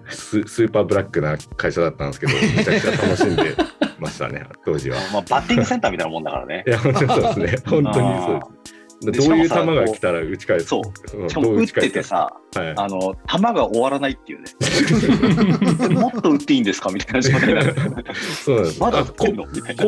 [0.10, 3.56] ススーパーブラックな会社だったんですけどめちゃくちゃ楽しんで
[4.00, 4.98] ましたね当時は。
[5.14, 6.70] まあ、バッティングセンターみたいなもんだからねい。
[6.70, 8.79] やそうですね本当にそうです。
[9.02, 10.66] でどういう球が来たら打ち返す？
[10.68, 10.82] そ
[11.14, 11.26] う。
[11.26, 12.74] んしかも打っててさ、はい。
[12.76, 15.96] あの、球が終わらないっていうね。
[15.96, 16.90] もっと打っていいんですか？
[16.90, 17.22] みたいな。
[17.22, 17.42] 状態。
[18.44, 18.80] そうなんです。
[18.82, 19.26] まだあこ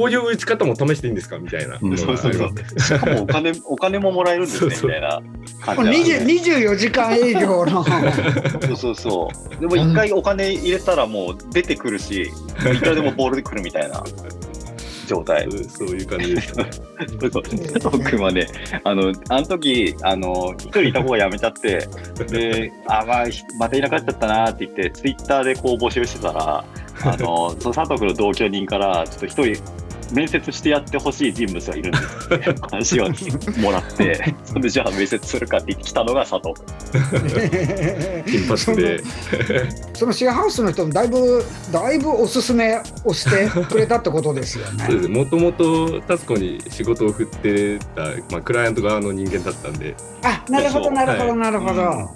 [0.06, 1.38] ういう打ち方も試していいんですか？
[1.39, 1.78] みたいな。
[1.78, 5.19] しかもお金、お金ももらえるんですね、みたいな。
[5.19, 5.26] も
[5.74, 7.84] う感じだ20 24時間営業の。
[7.84, 9.60] そうそうそう。
[9.60, 14.04] でも一回お金入れたらもう出てくるし、いくらでもボールで来るみたいな
[15.12, 15.47] 状態。
[15.67, 16.71] そういう感じでしたね。
[16.71, 18.47] そうそう佐藤君はね、
[18.84, 21.88] あの、あの時、あの、一人いた方が辞めちゃって、
[22.30, 26.63] で、あ、まあ、ひまたいなくなっちゃったなって言って、ツイッターでこう募集してたら、
[27.04, 29.63] あの、その佐藤君の同居人から、ちょっと一人、
[30.12, 32.36] 面接してやってほしい人物がいるんです。
[32.36, 33.08] って話を
[33.62, 36.54] もらって、 それでじゃあ面接するかって言ってきたのが佐藤。
[38.26, 38.45] 君。
[38.45, 39.04] 金髪で。
[39.93, 44.86] そのシェアハウスの人もだいぶだいぶおすすめをしてくれたってことですよね。
[44.88, 45.10] そうです。
[45.10, 49.95] もともとタスコに仕事を振ってた、まあ、クライアント側の人間だったんで。
[50.24, 51.38] あなるほどなるほどはい。
[51.38, 52.10] なるほど、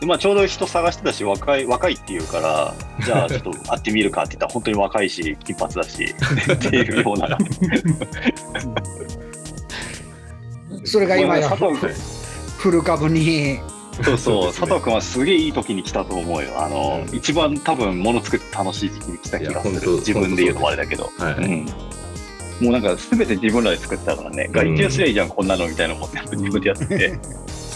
[0.00, 6.04] でまあ、ちょうど人探してたし若い若いっていうからじゃあ ちょっと会ってみるかって言ったら本当に若いし金髪だし
[6.52, 7.38] っていうような。
[10.84, 11.90] それが今や佐藤君。
[12.58, 13.58] フル株に。
[14.02, 16.50] そうそう佐藤君はすげえいい時に来たと思うよ。
[16.56, 17.16] あの、うん。
[17.16, 19.92] 一番多分物作って楽しい時期に来た気がする。
[19.92, 21.66] 自分で言うのもあれだけど、はい、うん。
[22.60, 27.18] もうなんか全て自分らで作ってたからね、外注すりゃいいじゃん、こんなのみたいなのも全部自分でやってて、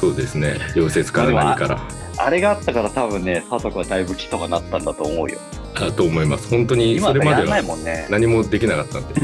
[0.00, 0.56] そうですね。
[0.74, 1.78] 溶接から何から。
[2.16, 5.38] あれがあったから多分ね、佐藤君はだいぶ木とかなったんだと思うよ。
[5.74, 6.48] あと思います。
[6.48, 8.06] 本当に今それまではもんね。
[8.08, 9.14] 何もできなかったんで。
[9.14, 9.20] で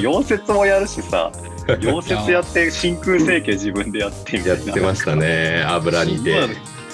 [0.00, 1.30] 溶接もやるしさ、
[1.80, 4.72] 溶接やって真空成形自分でやってみたやいな。
[4.72, 5.62] ってましたね。
[5.66, 6.48] 油煮て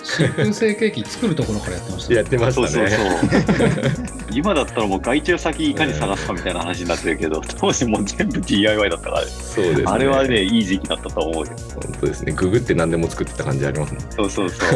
[0.04, 2.16] 真空成形機作るところからやってましたね。
[2.16, 4.02] やってまそうそうしたねそう。
[4.32, 11.52] 今だったらもう外注先いかに探すかみたいな話になってるけど、 当時もう全部 DIY だったから、そうですねあれはね、いい時期だったと思うよ。
[11.74, 14.68] 本当ですねググって何でも作ってた感じありますねそうそうそう。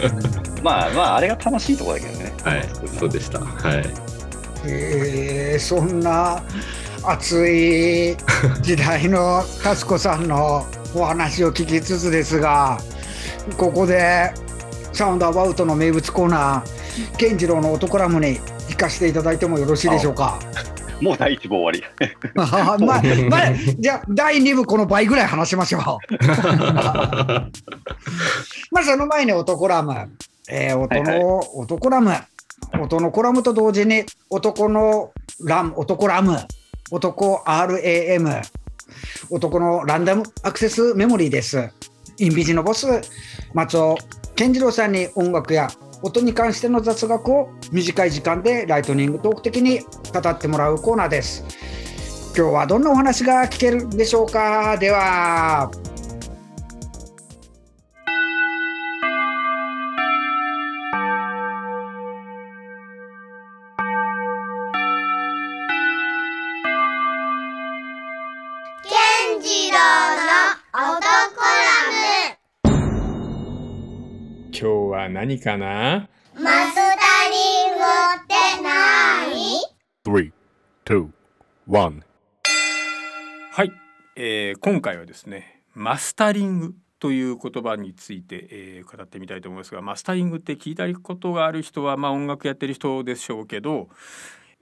[0.62, 2.32] まあまあ、あれが楽しいところだけどね。
[2.42, 3.84] はいそうでしたはい
[4.66, 6.42] えーそんな
[7.02, 8.16] 熱い
[8.60, 12.78] 時代の達子さんのお話を聞きつつですが
[13.56, 14.32] ここで
[14.92, 20.38] サウンドアバウトの名物コーナー健次郎の男ラムに行かせていただいてもよろしいでしょうか？
[21.00, 21.82] もう第一部終わり。
[22.34, 25.82] まあ、まあ、まあ、じゃあ第2部この倍ぐらい話しましょう。
[28.70, 29.94] まあその前に男ラム、
[30.50, 32.12] えー音はいの男ラム、
[32.78, 36.36] 音のコラムと同時に男のラム、男ラム、
[36.90, 38.42] 男 RAM、
[39.30, 41.70] 男のランダムアクセスメモリーです。
[42.18, 42.86] インビジのボス、
[43.54, 43.96] 松尾
[44.40, 45.68] 健次郎さんに音楽や
[46.00, 51.44] 音に関しての雑学を短い時間でライトニングトーク的に語ってもらうコーナーです。
[52.34, 54.78] 今日はどんなお話が聞けるんでしょうか？
[54.78, 55.70] では
[75.20, 76.08] 何かな？
[76.34, 76.80] ムマスタ
[77.30, 79.60] リングってなーに
[80.02, 80.32] Three,
[80.86, 81.10] two,
[81.68, 82.02] one.
[83.52, 83.72] はい、
[84.16, 93.90] えー今回はですねマスタリングという言葉について、えー語ってみたいと思いますがマスタリングって聞いたことがある人は、まあ、音楽やってる人でしょうけど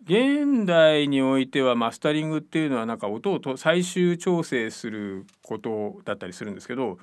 [0.04, 6.98] 現代においてはマスタリングっていうのはなんか音をと最終調整することだったりするんですけど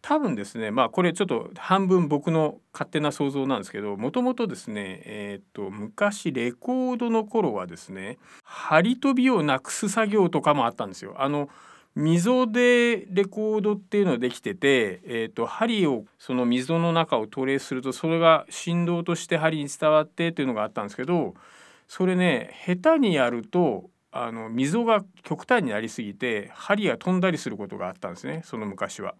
[0.00, 11.14] 多分ですねまあこれちょっと半分僕の勝手な想像なんですけどもともとですねえーっと昔レコードの頃はですね針飛びをなくす作業とかもあったんですよ。
[11.18, 11.48] あの
[11.94, 21.34] 溝でレコードっていうのができてて、えー、と針をその溝の中をトレースするとそれが振動として針に伝わってっていうのがあったんですけど
[21.88, 29.14] それね下手にやるとあの溝が極端になりすぎて針が飛んだりすることがあったんですねその昔は。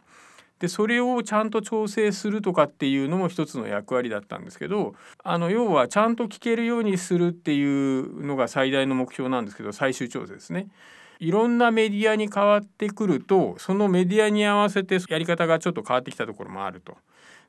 [0.58, 10.68] でそれをちゃんと調整するとかっていうのも一つの役割だったんですけどあの要はちゃんと聞けるようにするっていうのが最大の目標なんですけど最終調整ですね。
[11.20, 16.96] いろんなメディアに変わってくるとそのメディアに合わせてやり方がちょっと変わってきたところもあると。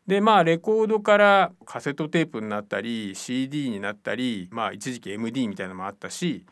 [0.10, 6.45] でまあレコードからカセットテープになったり CD になったりまあ一時期 MD みたいなのもあったし、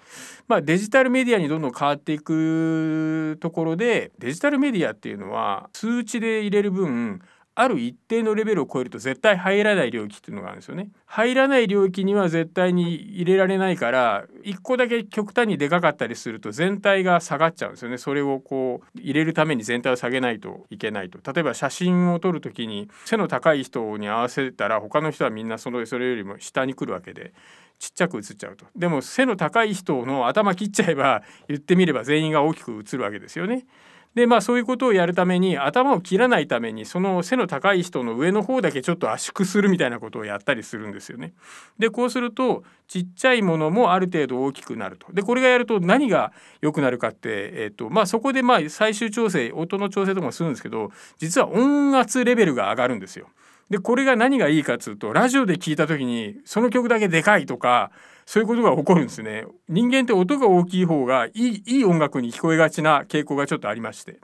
[0.47, 7.19] まあ、デジタルメディアにどんどん変わっていくところでデジタルメディアっていうのは数値で入れる分
[7.59, 10.91] ある一定のレベルを超えると絶対入らない領域っていうのがあるんですよね。
[11.07, 17.97] 入らない領域には絶対に入れられないから一個だけ極端にでかかったりすると全体が下がっちゃうんですよね。
[17.97, 21.19] それをこう入れるために全体を下げないといけないと。
[21.33, 27.33] 例えば写真を撮る時に背の高い人に合わせたら他の人はみんなそのそれよりも下に来るわけで。
[27.79, 33.67] ちっちゃく映っちゃうとでも背の高い人の頭切っちゃえば言ってみれば全員が大きく映るわけですよね。
[34.15, 41.33] でまあそういうことをやるために頭を切らないためにその背の高い人の上の方だけちょっと圧縮するみたいなことをやったりするんですよね。
[41.77, 45.11] でこうするとちっちゃいものもある程度大きくなると。
[45.13, 53.27] でこれがやると何が良くなるかって、えっとまあ、そこでまあ最終調整音の調整とかもするんですけど実は音圧レベルが上がるんですよ。
[53.69, 57.91] でこれが何がいいかっつうとラジオで聞いた時にその曲だけでかいとか
[58.27, 59.45] そういうことが起こるんですね。
[59.69, 64.19] 人間って音が大きい方がいいいい音楽に聞こえがちな傾向がちょっとありまして。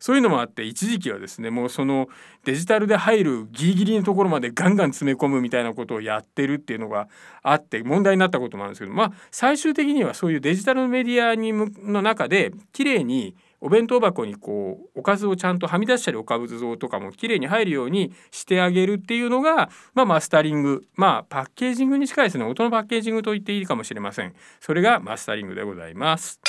[0.00, 2.08] そういうのもあって一時期はですねもうその
[2.44, 7.08] デジタルで入るギリギリのところまでガンガン詰め込むみたいなことをやってるっていうのが
[7.42, 22.44] あって問題になったこともあるんですけどまあ最終的にはそういうデジタルメディアにの中で綺麗にお弁当箱にこうおかずをちゃんとはみ出したりおかず像とかも綺麗に入るようにしてあげるっていうのが、まあ、マスタリングまあパッケージングに近いですね。
[22.44, 24.34] 音のパッケージングと言っていいかもしれません。
[24.60, 26.40] それがマスタリングでございます。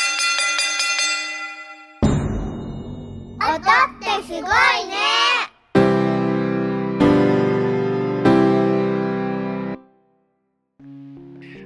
[2.01, 3.59] 音っ
[3.99, 4.49] てすごいね。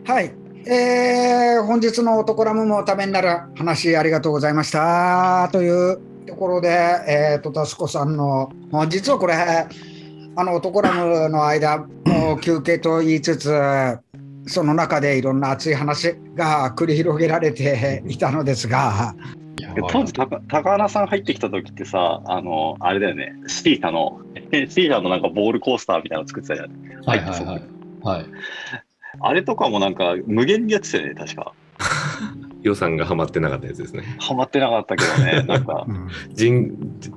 [0.05, 0.42] はい。
[0.65, 5.49] えー本日のオトコラムもためになる話ありがとうございました。
[5.51, 6.69] というところで、
[7.07, 13.51] えー、と、タスコさんの、まあ実はこれ、あの、オトコラムの間、もう休憩と言いつつ、
[14.45, 19.15] その中でいろんな熱い話が繰り広げられていたのですが、
[19.89, 24.19] 当時高、高原さん入ってきた時ってさ、あの、あれだよね、シータの、
[24.51, 26.71] シータのなんかボールコースターみたいなの作ってたじゃん。
[27.05, 27.63] はいはいはい。
[28.01, 28.25] はい。
[29.25, 31.53] あれとかもなんか無限にやってたよね、確か。
[32.63, 34.03] 予算がハマってなかったやつですね。
[34.19, 35.91] ハマってなかったけどね、 なんかう。
[35.91, 36.73] ん人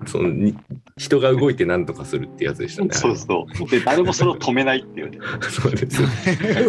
[0.06, 0.56] そのに
[0.98, 2.88] 人が動いて何とかするってやつでしたね。
[2.92, 3.70] そうそう。
[3.70, 5.18] で、誰もそれを止めないっていうね。
[5.42, 6.02] そうです。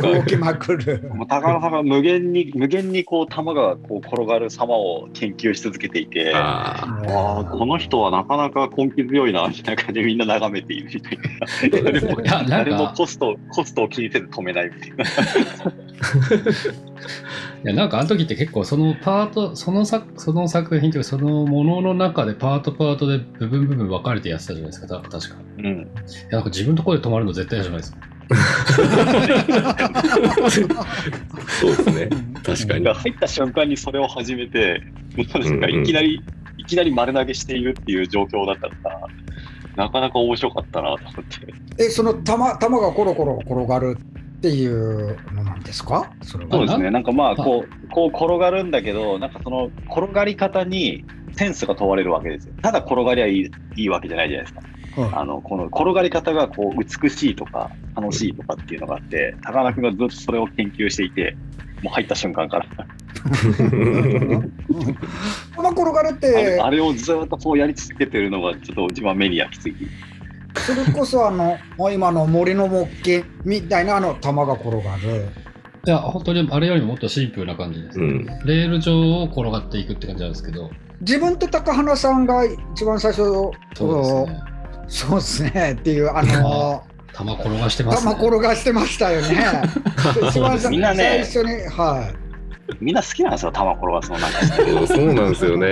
[0.02, 1.10] 動きまくる。
[1.14, 11.18] もう高原さんが無限に、無限にこう、球がこう転がる様を研究し続けていて、あああ、この人はなかなか根気強いな、みたいな感じでみんな眺めているみたい
[12.30, 12.44] な。
[12.44, 15.06] 誰もコスト、コストを気にせず止めないみたいな。
[17.64, 25.36] いやなんかあの時って結構そのパート、その作その作品というかそのものの中でパートパートで部分部分分かれてやってたじゃないですか、た確か。
[25.58, 25.80] いうん。
[26.30, 27.98] や、なんか自分のところで止まるの絶対じゃないですか。
[30.76, 30.86] あ、
[31.60, 32.10] そうですね。
[32.44, 32.86] 確かに。
[32.86, 34.82] 入った瞬間にそれを始めて、
[35.62, 36.22] かいきなり、
[36.58, 41.14] いきなり丸投げしているっていう状況だったから、なかなか面白かったなと思っ
[41.78, 41.84] て。
[41.86, 43.98] え、その玉、玉がコロコロ転がる
[44.38, 46.12] っていうのなんですか？
[46.22, 46.52] それは。
[46.52, 46.92] そうですね。
[46.92, 52.54] なんかまあ、あこう、こう転がるんだけど、なんかその転がり方にセンスが問われるわけですよ。
[52.62, 54.62] ただ転がりゃいいいいわけじゃないじゃないですか。
[54.98, 61.36] うんあの、この転がり方がこう美しいとか楽しいとかっていうのがあって、高田君がずっとそれを研究していて、
[61.84, 62.66] もう入った瞬間から、
[65.56, 69.88] 玉転がるっあれてあ、れをずっとこうやり続けてるのがちょっと自分は目に焼き付き。
[70.60, 75.28] それこそあの、もう今の森の木琴みたいなあの玉が転がる。
[75.86, 78.00] いや、本当にあれよりももっとシンプルな感じです。
[78.00, 78.26] うん。
[78.46, 80.70] レール上を転がっていくって感じなんですけど、
[81.02, 82.44] 自分と高花さんが
[82.74, 84.42] 一番最初、そうですね。
[84.88, 88.28] そうですねっていう、あの、玉転がしてます玉ね。
[88.28, 89.62] 転がしてましたよね。
[90.30, 92.12] 一番最みんなね最初に、は
[92.80, 94.88] みんな好きなんですよ、球転がすのなんか。
[94.88, 95.68] そうなんですよね。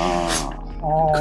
[0.00, 0.04] あ
[0.44, 0.56] い。
[0.58, 0.65] あー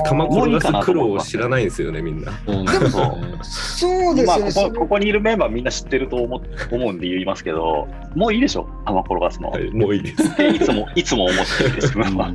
[0.06, 2.32] 玉転がす苦労を知らないんですよね、みんな。
[2.46, 3.38] そうですよね。
[3.42, 4.52] そうですよね。
[4.56, 9.50] まあここ、ここにいるメンバーみんな知ってると思思うんで言いますけど、もういいでしょ、球転がすの。
[9.50, 10.44] はい、もういいです。
[10.44, 12.06] いつも、いつも思ってるんですよ。
[12.12, 12.34] まあ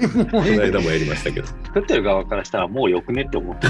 [0.00, 1.46] この間もやりましたけど。
[1.46, 3.66] 作ってる側からしたらもうよくねって思って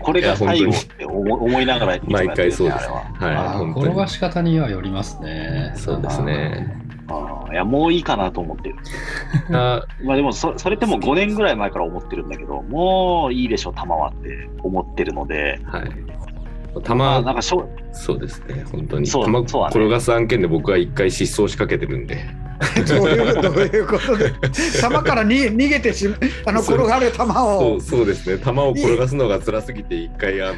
[0.00, 3.70] これが最後って思思いながら毎回そうですははい。
[3.80, 5.74] 転がし方にはよりますね。
[5.76, 6.87] そうですね。
[7.10, 8.76] あーいや、もういいかなと思ってる。
[9.56, 15.82] あまあでもそ、それってもう5年ぐらい前から思ってるんだけど、もういいでしょ、球はって思ってるので、はい。
[15.84, 15.90] ま
[16.76, 19.06] あ、玉、なんかしょ、そうですね、本当に。
[19.06, 22.18] そう玉転がす案件で僕は一回失踪しかけてるんで。
[22.88, 24.16] どういうどういうこと？
[24.16, 24.32] で、
[24.82, 26.16] 玉からに逃げてしま
[26.46, 27.80] あの転がる玉をそう。
[27.80, 30.54] そうですね、玉を転がすのが辛すぎて、一回、あの、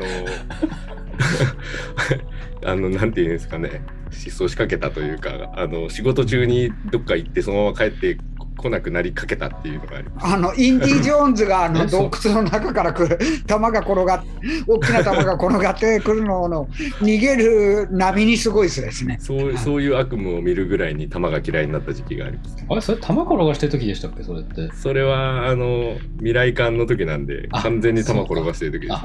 [2.64, 8.18] あの、なんていうんですかね、失踪しかけたというか、あの、仕事中にどっか行って、そのまま帰って
[8.60, 10.26] こなくなりかけたっていうのがあります。
[10.26, 14.24] あのインディ・ジョーンズがあの 洞窟の中から来る玉が転がっ
[14.66, 16.66] 大きな玉が転がってくるのの
[17.00, 19.16] 逃げる波にすごいですね。
[19.18, 22.56] そうそういう悪夢を見るぐらいに玉が嫌いになった時期があります。
[22.68, 24.68] あれ、それ玉転がしてる時でしたっけ、それって？
[24.74, 29.00] それは、あの、未来館の時なんで、あ完全に玉転がしてる時です。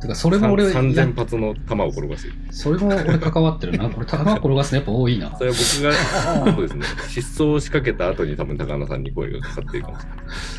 [0.00, 2.34] てか、それも俺、いや3000発の玉を転がしてる。
[2.50, 3.88] それも俺関わってるな。
[3.90, 5.44] これ、玉転がすのやっぱ多いなそ。
[5.44, 5.92] れは僕が、
[6.54, 10.06] そうですね、失踪しかけた後に多分高野さんに声がかかってるかもし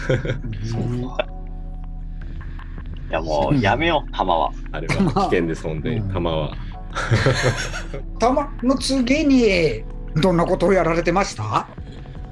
[0.10, 1.06] れない。
[3.10, 4.52] いやもうやめよう、球は。
[4.72, 4.96] あれは
[5.30, 6.02] 危険です、本当に。
[6.14, 6.56] 玉は。
[8.20, 9.84] 玉の次に
[10.22, 11.68] どんなことをやられてました？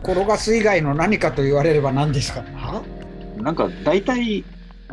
[0.04, 2.44] 転がす以外の何かと言われれば何ですか？
[3.42, 4.44] なんか大体、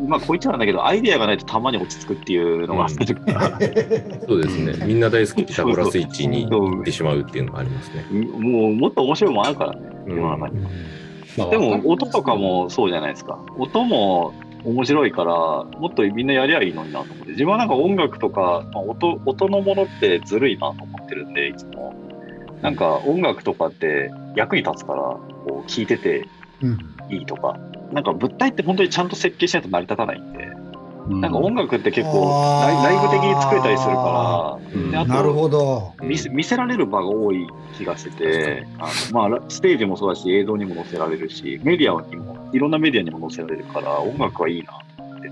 [0.05, 3.59] まあこいつらなんだけど、アイデアがないとたまに落ち着くっていうのがあってるから、
[4.27, 4.85] そうですね。
[4.85, 8.05] みんな大好きピタゴラスイッチに行ってしまうっていうのがありますね。
[8.11, 10.61] もうもっと面白いもんあるからね、うん世の中に。
[11.37, 13.39] まあでも音とかもそうじゃないですか。
[13.57, 14.33] 音も
[14.63, 17.31] 面白いから、もっとみんなやりゃいいのになと思って。
[17.31, 21.93] 自分はなんか音楽とか、まあ、音音のものってずるいなと思ってるんで、いつも。
[22.61, 26.27] なんか音楽とかって役に立つから、こう聞いてて
[26.61, 27.57] うんいいとか。
[27.91, 30.43] なんか物体って本当にちゃんと設計しないと成り立たないんで、
[31.09, 31.21] うん。
[31.21, 32.83] なんか音楽って結構あー。
[32.83, 34.91] ライライブ的に作れたりするから、うん。
[34.91, 35.93] であとなるほど。
[36.01, 37.47] 見せ見せられる場が多い
[37.77, 45.29] 気がしてて、あのまあ、ステージもそうだし、映像にも載せられるし、メディアにも、いろんなメディアにも載せられるから、音楽はいいなって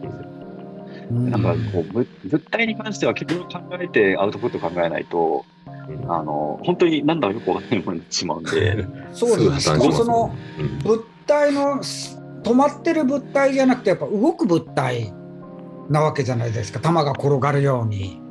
[1.11, 5.45] なんかこう物物体に関しては結局考えてアウトプット考えないと、
[5.87, 6.11] うん。
[6.11, 9.91] あの本当になんだかよくわかんないものになってしまうんで、そうですね。
[9.91, 10.79] そのうん。
[10.83, 15.13] 物体の止まってる物体じゃなくてやっぱ動く物体
[15.89, 16.79] なわけじゃないですか。
[16.79, 18.21] 球が転がるように。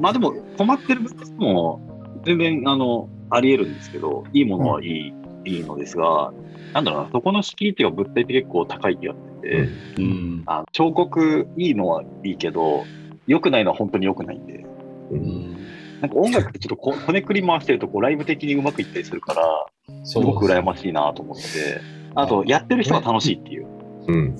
[0.00, 6.32] まあでも困ってる部分も全然あのあり得るんですけど、いいものはいい,、いいのですが、
[6.72, 9.68] なんだろうな、そこの敷居っていうか物体って結構高い気がしてて、
[9.98, 10.42] うん。
[10.46, 12.84] あ彫刻いいのはいいけど、
[13.26, 14.66] 良くないのは本当に良くないんで、
[15.10, 15.56] うん。
[16.00, 21.80] なんか音楽ってちょっとここねくり回してるとこうライブ的にうまくいったりするから、すごく羨ましいなと思ってて、
[22.16, 23.66] あと、やってる人が楽しいっていう。
[24.08, 24.36] うん、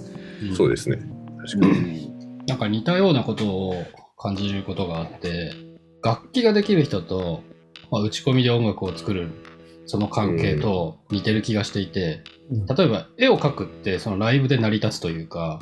[0.57, 0.97] そうですね。
[1.47, 2.13] 確かに。
[2.47, 3.85] なんか似たようなことを
[4.17, 5.53] 感じることがあって、
[6.03, 7.43] 楽器ができる人と、
[7.91, 9.29] まあ、打ち込みで音楽を作る、
[9.87, 12.67] その関係と似てる気がしていて、うん。
[12.67, 15.61] 例えば絵を描くってそのライブで成り立つというか、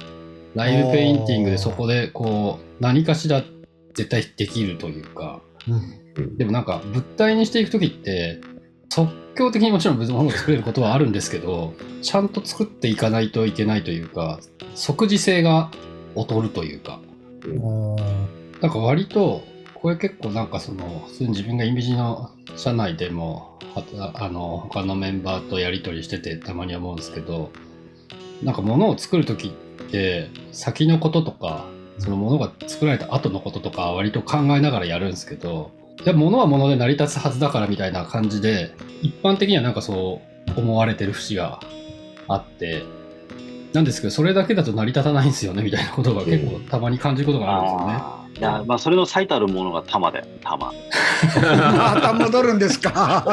[0.55, 3.43] ライブペインティングでそこでこう何かしら
[3.95, 5.41] 絶対できるというか、
[6.17, 6.37] うん。
[6.37, 8.41] でもなんか物体にしていくときって、
[8.91, 14.41] 即興的にもちろん別のものを作れることはあるんですけど、ちゃんと作っていかないといけないというか、
[14.75, 15.71] 即時性が
[16.17, 17.01] 劣るというか、
[18.61, 19.43] なんか割と、
[19.75, 27.51] これ結構なんかその、普通に自分がインビジの社内でも、ああの、他のメンバーとやり取りしててたまに思うんですけど、
[28.43, 29.51] なんか物を作るときっ
[29.91, 31.67] て、先のこととか、
[31.99, 35.71] その物が作られた後のこととか割と考えながらやるんですけど、
[36.03, 40.21] いや、物は物で成り立つはずだからみたいな感じで、一般的にはなんかそ
[40.57, 41.61] う思われてる節が
[42.29, 42.83] あって、
[43.73, 48.24] なんですけど、それだけだと成り立たないんですよねみたいなことが結構たまに感じることがあるんですよね。
[48.37, 50.73] いや、まあ、それの最たるものが玉だよ、玉。
[51.37, 53.25] また戻るんですか？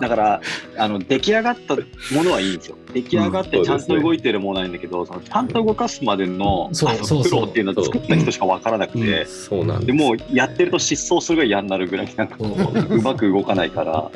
[0.00, 0.40] だから、
[0.76, 1.82] あの、出来上がったも
[2.24, 2.76] のはいいんですよ。
[2.92, 9.92] 出来上がってちゃんと動いてるものなんだけど、そのちゃんと動かすまでの、そうあのそうそう苦労っていうのは作った人しかわからなくて、そうなんで。
[9.92, 14.10] もうやってると失踪するぐらい嫌になるぐらい、なんかこう、うまく動かないから。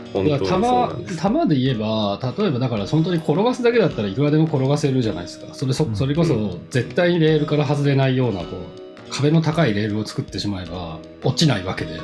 [0.48, 8.85] 玉玉で言えば例えばだから本当に転がすだけだったらいくらでも転がせるじゃないですかそれそそれこそ絶対にレールから外れないようなこう
[9.16, 11.94] 壁の高いレールを作ってしまえば落ちないわけで。
[11.94, 12.02] うん。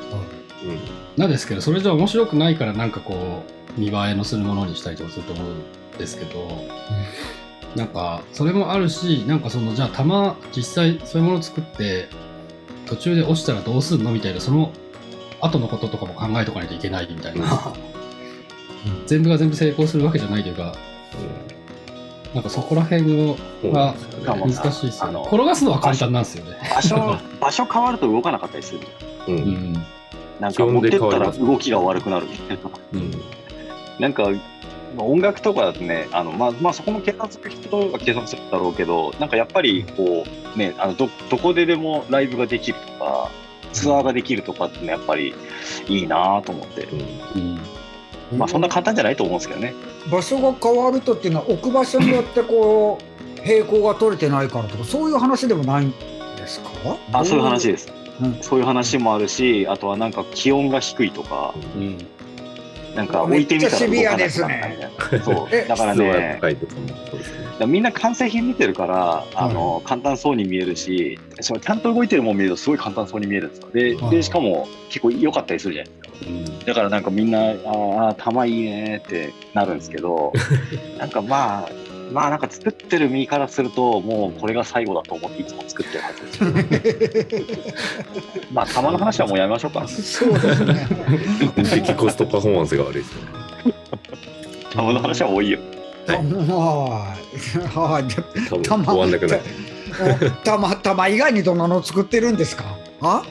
[1.16, 3.42] なんですけどそれじゃ面白くないからなんかこ
[3.76, 6.48] う見栄えのするものにしたりとかすると思うんですけど、
[7.76, 12.08] なんかそれもあるしなんかそのじゃあ玉実際そういうものを作って
[12.86, 14.72] 途中で落ちたらどうすんのみたいなその
[15.40, 17.74] 後のこととかも考えとかないといけないみたいな、
[19.06, 20.74] 全部が全部成功するわけじゃないというか
[22.34, 25.20] なんかそこら辺が難しいですよね。
[25.26, 26.56] 転がすのは簡単なんですよね。
[26.74, 28.80] 場所、 場所変わると動かなかったりする。
[29.28, 29.38] ううん。
[29.38, 29.86] ん
[30.40, 32.70] なんか持ってったら動きが悪くなるみたいな。
[32.94, 33.10] うん。
[33.98, 34.30] なんか、
[34.96, 40.24] まあ、音楽とかだとね、あのまあまあ、そこも計算する人は計算するんだろうけど、なんかやっぱりこ
[40.54, 43.30] う、ね、あのどどこででもライブができるとか、
[43.72, 45.34] ツアーができるとかってね、やっぱり
[45.86, 46.88] いいなと思って、
[47.34, 48.38] うん。
[48.38, 49.74] まあそんな簡単じゃないと思うんですけどね。
[50.10, 55.92] 場所が変わるとっていうのは置く場所によってこう平行が取れてないからとかそういう話でもないん
[56.36, 56.70] ですか？
[57.12, 57.92] あそういう話でです。
[58.20, 58.38] うん。
[58.42, 61.98] そういう話もあるし、あとはなんか気温が低いとか、うん。
[62.94, 65.24] なんか置いてみたら動かなくなったみたいめっちゃシビアですな。
[65.24, 65.48] そう。
[65.50, 66.40] えだからね、
[67.66, 73.70] みんな完成品見てるから、あの、簡単そうに見えるし、ちゃんと動いてるもん見るとすごい簡単そうに見えるんですよ。
[73.70, 74.16] で、はい。
[74.16, 76.01] でしかも結構良かったりするじゃないですか。
[76.66, 80.32] だからなんかみんな、あーあー、玉いいねってなるんですけど、
[80.98, 81.68] なんかまあ、
[82.12, 87.72] まあなんか作ってる身からすると、もうこれが最後だと思っていつも作ってるはずです。
[88.52, 89.86] まあ、玉の話はもうやめましょうか。
[89.88, 90.86] そうですね。
[91.70, 93.20] 敵コストパフォーマンスが悪いですね。
[94.72, 95.58] 玉の話は多いよ。
[96.06, 96.16] はい。
[96.16, 98.08] はい。
[98.08, 99.42] じゃ多分玉終わんなくなる。
[100.00, 102.64] お玉玉以外にどんなのを作ってるんですか？
[103.00, 103.22] あ？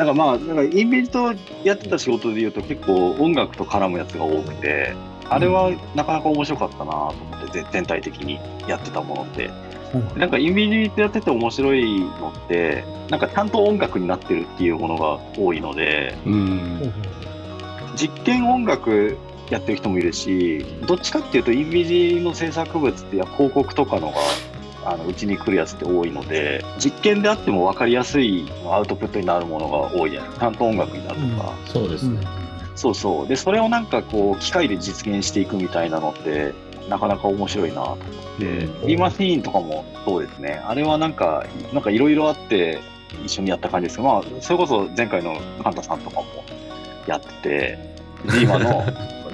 [0.00, 4.94] なんかまあ、なんかインベントやってた仕事で言うと結構音楽と絡むやつが多くて、
[5.28, 9.50] あれはなかなか面白かったなと思って、ぜ全体的にやってたものって。
[10.16, 16.92] なんかインビジやってて面白いのって、なんかちゃんと音楽になってるっていうものが多いので、うん。
[17.94, 19.18] 実験音楽
[19.50, 24.16] やってる人もいるし、どっちかっていうとインビジの制作物ってや広告とかのが、
[24.84, 31.52] あのうちに来るやつって多いので、実験であっても分かりやすいアウトプットになるものが多いじゃないちゃんと音楽になるとか。
[31.66, 32.20] そうですね。
[32.76, 33.28] そうそう。
[33.28, 36.54] で、それをなんかこう、機械で実現していくみたいなのって、
[36.88, 37.98] なかなか面白いなと思っ
[38.38, 40.62] て、ビーマシーンとかもそうですね。
[40.66, 42.80] あれはなんか、なんかいろいろあって、
[43.24, 46.26] 一緒にやった感じですけど、まあ、それこそ前回のカンタさんとかも
[47.06, 47.78] やってて、
[48.28, 48.84] ジーマの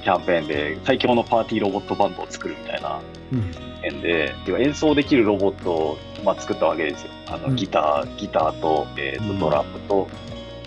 [0.07, 3.01] キャンペーンで最強のパーティーロボットバンドを作るみたいな
[3.33, 3.51] うん
[3.81, 7.09] 件で、要は演奏できるロボットを、まあ、作ったわけですよ。
[7.27, 10.07] あのうんギター、ギターと,、えーとうんドラムと、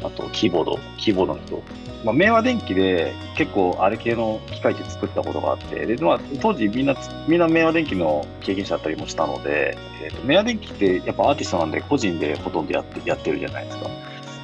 [0.05, 1.63] あとキーボード、キーボードの人。
[2.05, 13.89] まあ、明和電機で結構あれ系の機械って作ったことがあって、で、まあ、当時みんなつ、みんな明和電機の経験者だったりもしたので、えーと明和電機ってやっぱアーティストなんで個人でほとんどやってやってるじゃないですか。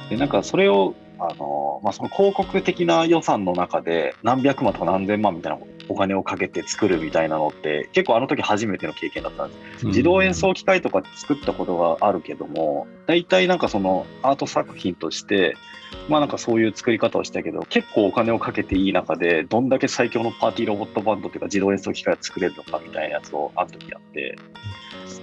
[0.09, 5.59] で、なんかそれを、あのまあ、その広告的な予算の中で何百万とか何千万みたいな
[5.89, 9.85] お金をかけて作るみたいなのって結構あの時初めての経験だったんです。
[9.85, 15.55] 自動演奏機械とか作ったことがあるけども、大体なんかそのアート作品として、
[16.09, 24.37] まあなんかそういう作り方をしたけど、結構お金をかけていい中で、どんだけ最強のパーティーロボットバンドっていうか自動演奏機械を作れるのかみたいなやつをあの時やって、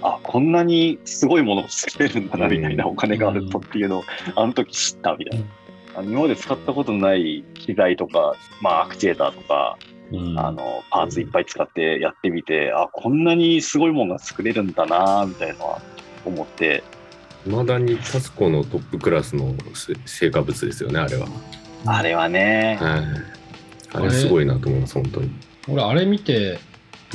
[0.01, 4.03] あ、こんなにすごいものを作れるんだなみたいなお金があるとっていうのを
[4.35, 5.45] あの時知ったみたいな。
[5.95, 9.77] あの今まで使ったことのない機材とか、まあアクチュエーターとか、
[10.11, 15.81] うんあの、パーツいっぱい使ってやってみて、あ、こんなにすごいものが作れるんだな、みたいなのは
[16.25, 16.83] 思って、
[17.45, 21.27] いまだにタスコのトップクラスのせ成果物ですよね、あれは。
[21.85, 23.01] あれはね、はい。
[23.93, 25.31] あれすごいなと思います、本当に。
[25.69, 26.59] 俺、あれ見て、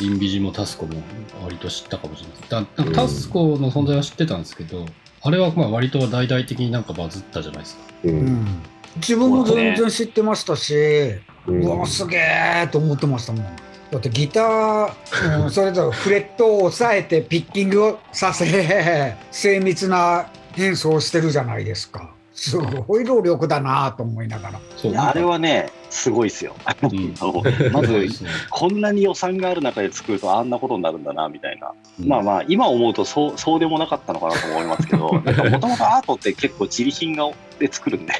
[0.01, 1.03] インビジもタスコも
[1.43, 2.67] 割と知ったかもしれない。
[2.67, 4.87] だなんかタスコの存在は知ってたんですけど、
[5.23, 7.83] あれはまあ割と大々的になんかバズったじゃないですか。
[8.05, 8.09] う。
[8.09, 8.63] うんん
[8.97, 13.57] 自分も全然知ってましたし、うんうわすげえと思ってましたもん。
[13.91, 22.15] だってギター、うん、それぞれフレットを押さえてピッキングをさせ精密な演奏をしてるじゃないですか。
[22.41, 23.05] すごい。
[23.05, 24.29] 労力だなと思い。
[24.29, 24.61] ながら。
[24.77, 26.31] そうあれはね、すごい。
[26.31, 26.55] ですよ。
[26.89, 28.09] んまず、
[28.49, 31.61] こんなに予算がある中で作るとあんなことになるんだな、みたい。
[31.61, 31.73] な。
[32.01, 34.67] うんまあまあ、今思うとそうそうでもなかったのかなと思い。
[34.67, 37.29] ますけど、もともとアートって結構自利品が
[37.59, 38.15] で作るんで、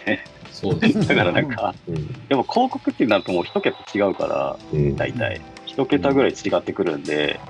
[0.53, 1.07] そうですね。
[1.07, 5.41] だからなんか、うんでも広告ってなるともう一桁違うから、うん大体。
[5.65, 6.33] 一桁ぐらい。
[6.33, 7.41] 違ってくるんで、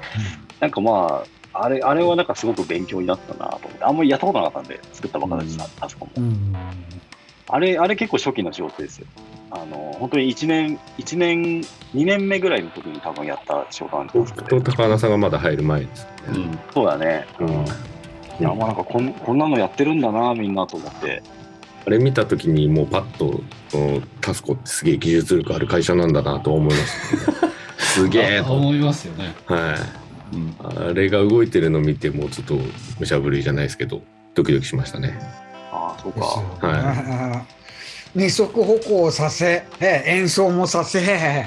[0.60, 6.12] なんかまあ、あれ、あれはなんかすごく勉強になったなと思って、あんまりやったことなかったんで、作ったばっかだしさ、あそこも。
[6.16, 6.56] うん
[7.52, 9.06] あれ、あれ結構初期の仕事ですよ。
[9.50, 11.62] あの、本当に1年、一年、
[11.94, 16.10] 2年目ぐらいの時に多分やった仕事なんですけど、僕と高穴さんがまだ入る前ですね。
[16.28, 16.58] うん。
[16.72, 17.26] そうだね。
[17.40, 17.64] うん
[18.38, 21.22] いや、まあなんかこんこんなのやってるんだな、みんなと思って。
[21.86, 23.42] あれ見たときにもうパッと
[23.74, 27.52] うんタスコってすげえ技術力ある会社なんだなと思いました、ね。
[27.78, 29.34] すげえ思いますよね。
[29.46, 30.09] はい。
[30.32, 30.54] うん。
[30.58, 32.58] あれが動いてるの見てもうちょっと
[32.98, 34.02] むしゃぶりじゃないですけど
[34.34, 35.18] ドキドキしましたね。
[35.72, 36.20] ああ、そうか。
[36.20, 37.46] は
[38.14, 41.46] 二足歩行させ、え演奏もさせ、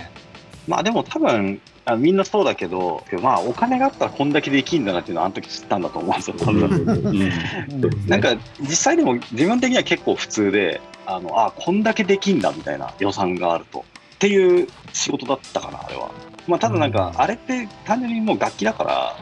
[0.65, 6.35] まあでも多分、あみんなそうだけど、まあお金があったらこんだけできんだなっていうのはあの時知ったんだと思うんですよ。
[8.07, 13.83] なんか実際でも自分的には結構普通で、あの、あ、こんだけできんだみたいな予算があると。
[14.15, 16.09] っていう仕事だったかな、あれは。
[16.47, 19.15] まあただなんか、あれって単純にもう楽器だから、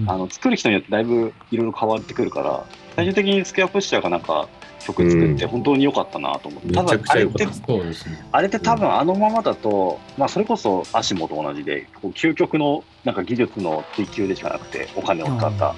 [0.00, 2.64] うんあの、作る人によってだいぶいろいろ変わってくるから、
[2.96, 4.48] 最終的にスクエアプッシャーがなんか
[4.80, 6.68] 曲作って本当に良かったなと思って。
[6.68, 7.52] めただあれってね。
[8.32, 15.74] あれって多分あのままだと、まあそれこそアシモと同じで、こう究極のなんか技術の追求でしかなくて、お金を使った。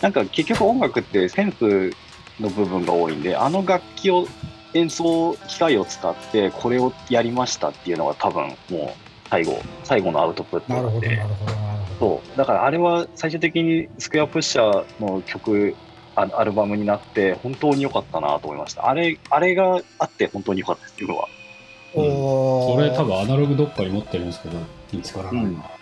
[0.00, 1.92] なんか結局音楽ってセンス
[2.40, 4.26] の部分が多いんで、あの楽器を
[4.74, 11.22] 演奏機械を使ってこれをやりましたっていうのが多分もう最後、最後のアウトプットなるほど、なんで。
[11.98, 12.36] そう。
[12.36, 15.74] だからあれは最終的にスクエアプッシャーの曲、
[16.14, 18.86] あアルバムになって本当に良かったなと思いました。
[18.86, 21.28] あれ、あれがあって本当に良かったです、今は。
[21.94, 24.58] おーそれ多分アナログどっかに持ってるんですけど、
[24.92, 25.44] 見つからない。
[25.44, 25.62] うん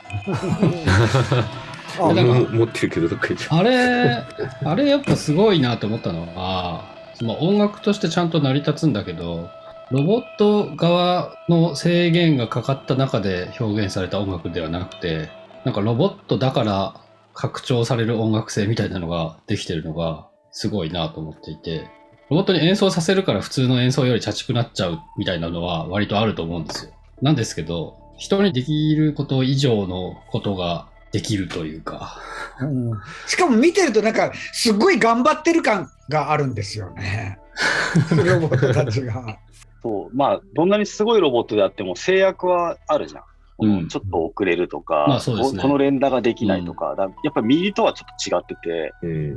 [1.98, 4.24] あ持ってるけどどっか行っちゃあれ、
[4.64, 6.84] あれやっぱすごいなと思ったのは、
[7.16, 9.50] その音楽としてちゃんと成り立つんだけど、
[9.90, 15.30] ロボット側の制限がかかった中で表現された音楽ではなくて、
[15.64, 16.94] なんかロボットだから
[17.34, 21.90] 拡張される音楽性みたいなのができてるのがすごいなと思っていて、
[22.30, 26.92] ロボットに演奏させるから普通の演奏よりチャチくなっちゃうみたいなのは割とあると思うんですよ。
[27.20, 32.16] なんですけど、人にできること以上のことができるというか。
[32.60, 32.92] うん
[33.26, 37.40] しかも見てるとなんかすごい頑張ってる感があるんですよね。
[38.14, 39.36] ロボットたちが。
[39.82, 43.22] そう、まあ、どんなにすごいロボットであっても制約はあるじゃん。
[43.60, 43.88] うん。
[43.88, 45.56] ちょっと遅れるとか、まあそうですね。
[45.58, 49.36] ここの連打ができないとか、だやっぱり右とはちょっと違ってて、うん。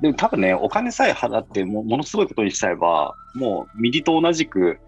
[0.00, 4.78] でも多分ね、お金さえ払ってもものすごいことにしちゃえば、もう右と同じく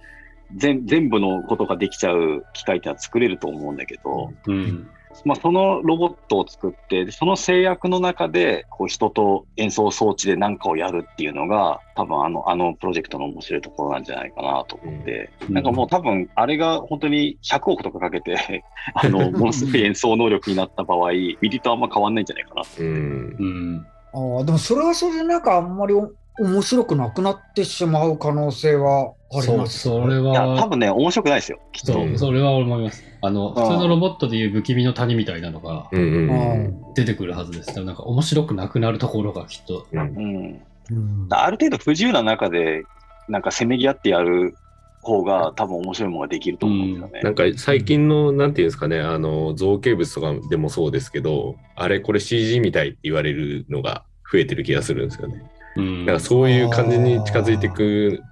[0.57, 4.89] 全全部のことができちゃう機械ってのは作れると思うんだけど、うん。
[5.25, 18.64] まあ、そのロボットを作って、でその制約の中でこう人と演奏装置で何かをやるっていうのが、多分あのあのプロジェクトの面白いところなんじゃないかなと思って、うんなんかもう多分あれが本当に100億とかかけて、
[18.95, 21.11] あの ものすごい演奏能力になった場合、
[21.41, 22.62] 右とあんま変わんないんじゃないかな。
[22.79, 23.37] うん。
[23.39, 23.87] うん。
[24.12, 26.11] ああでもそれはそれでなんかあんまりお
[26.41, 29.79] 面白くなくなってしまう可能性はありそう、ます。
[29.81, 31.93] それいや、多は、分ね、面白くないですよ、きっと。
[31.93, 33.05] そう、それは思います。
[33.20, 36.01] あの、普通のロボットでいう不気味の谷みたいなのがうん。
[36.01, 36.31] うん。
[36.31, 37.74] うん出てくるはずです。
[37.74, 39.87] でもなんか面白くなくなるところがきっと。
[39.93, 42.83] うんうんうんある程度不自由な中で、
[43.29, 44.57] なんかせめぎ合ってやる
[45.03, 47.20] 方が多分面白いものができると思うんですよね。
[47.22, 55.43] なんか最近の、なんていうんですかね、あの、造形物とかでもそうですけど、あれこれ CG みたいって言われるのが増えてる気がするんですよね。
[55.76, 56.07] うん。
[56.07, 58.22] だからそういう感じに近づいていく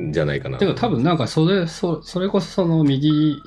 [0.00, 0.58] んじゃないかな。
[0.58, 3.40] てか多分なんかそれ、そそれこそその右、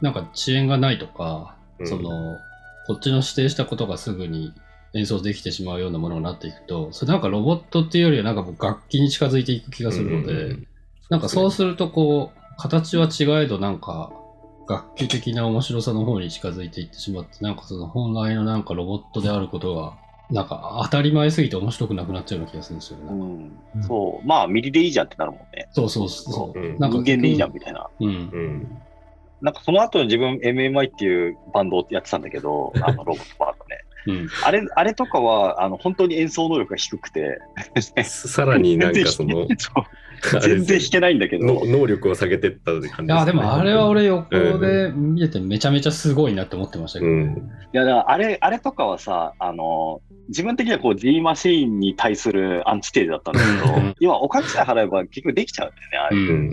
[0.00, 2.38] なんか遅延がないとか、うんその、
[2.86, 4.52] こっちの指定したことがすぐに
[4.94, 10.68] 演奏できてしまうようなものになっていくと、それなんかロボットっていうよりはなんかもう楽器に近づいていく気がするので、うんうん
[11.10, 14.12] なんかそうするとこう、形は違えどなんか
[14.68, 19.96] 楽器的な面白さの方に近づいていってしまって、なんかその本来のなんかロボットであることが、
[20.30, 23.80] なんか当たり前すぎて面白くなくなっちゃうような気がするんですようね。
[23.80, 25.68] ん、そう、まあ、右でいいじゃんってなるもんね。
[25.72, 26.58] そうそうそう。
[26.58, 27.54] うんなんか人間でいいじゃんん。
[27.54, 27.88] みたいな。
[27.98, 28.08] うん。
[28.08, 28.78] うん。
[29.40, 34.20] なんかその後に自分 MMI っていうバンドをやってたんだけど、 あのロボットバンドね。
[34.20, 34.28] うん。
[34.44, 37.38] あれ、あれとかは、あの、本当に演奏能力が低くて、
[38.04, 39.46] さらになんかその、
[40.40, 47.10] 全然弾けないんだけど、の能力を下げてったって感じいや、でもあれは俺横うんで見ててめちゃめちゃすごいなって思ってましたけど。
[47.10, 47.50] うん。
[47.72, 56.52] いや、だからあれ、あれとかはさ、あの、自分的にはこう G マシーンに対するアンチテーゼだったんだけど、うん要はお金さえ払えば結局できちゃうんだよね、ああいううん。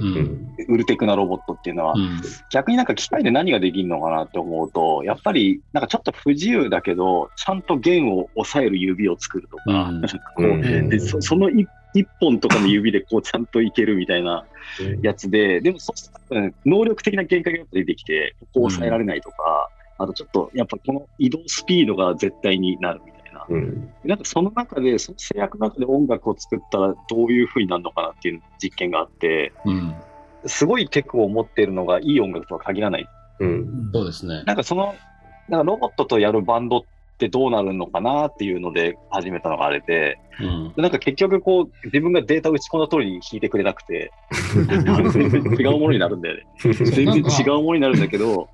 [0.68, 0.74] うん。
[0.74, 1.94] ウルテクなロボットっていうのは。
[1.96, 2.22] うん。
[2.50, 10.08] 逆になんか機械で何ができるのかなって思うと、やっぱりなんかちょっと不自由だけど、ちゃんと弦を押さえる指を作るとか、うんこ
[10.38, 14.46] ううんでそその一一本とかの指でこうちゃんといけるみたいな
[15.02, 23.46] やつで、でもそうするとうん能力的な限界がやっぱ出てきて、ここ抑えられないとか、あとちょっとやっぱこの移動スピードが絶対になるみたいな。
[23.48, 23.94] うん。
[24.04, 29.96] なんかその中で、その制約の中で音楽を作ったらどういう風になるのかなっていう実験があって、うん。
[30.48, 33.08] すごいテクを持っているのがいい音楽とは限らない。
[33.40, 33.90] うん。
[33.94, 34.44] そうですね。
[34.46, 34.96] なんかその、
[35.48, 36.82] なんかロボットとやるバンドっ
[37.18, 40.74] てどうなるのかなっていうので始めたのがあれで、うん。
[40.76, 44.12] でなんか結局こう自分がデータ打ち込んだ通りに弾いてくれなくて、
[44.54, 44.84] 全
[45.30, 46.44] 然違うものになるんだよね。
[46.74, 48.50] 全然違うものになるんだけど、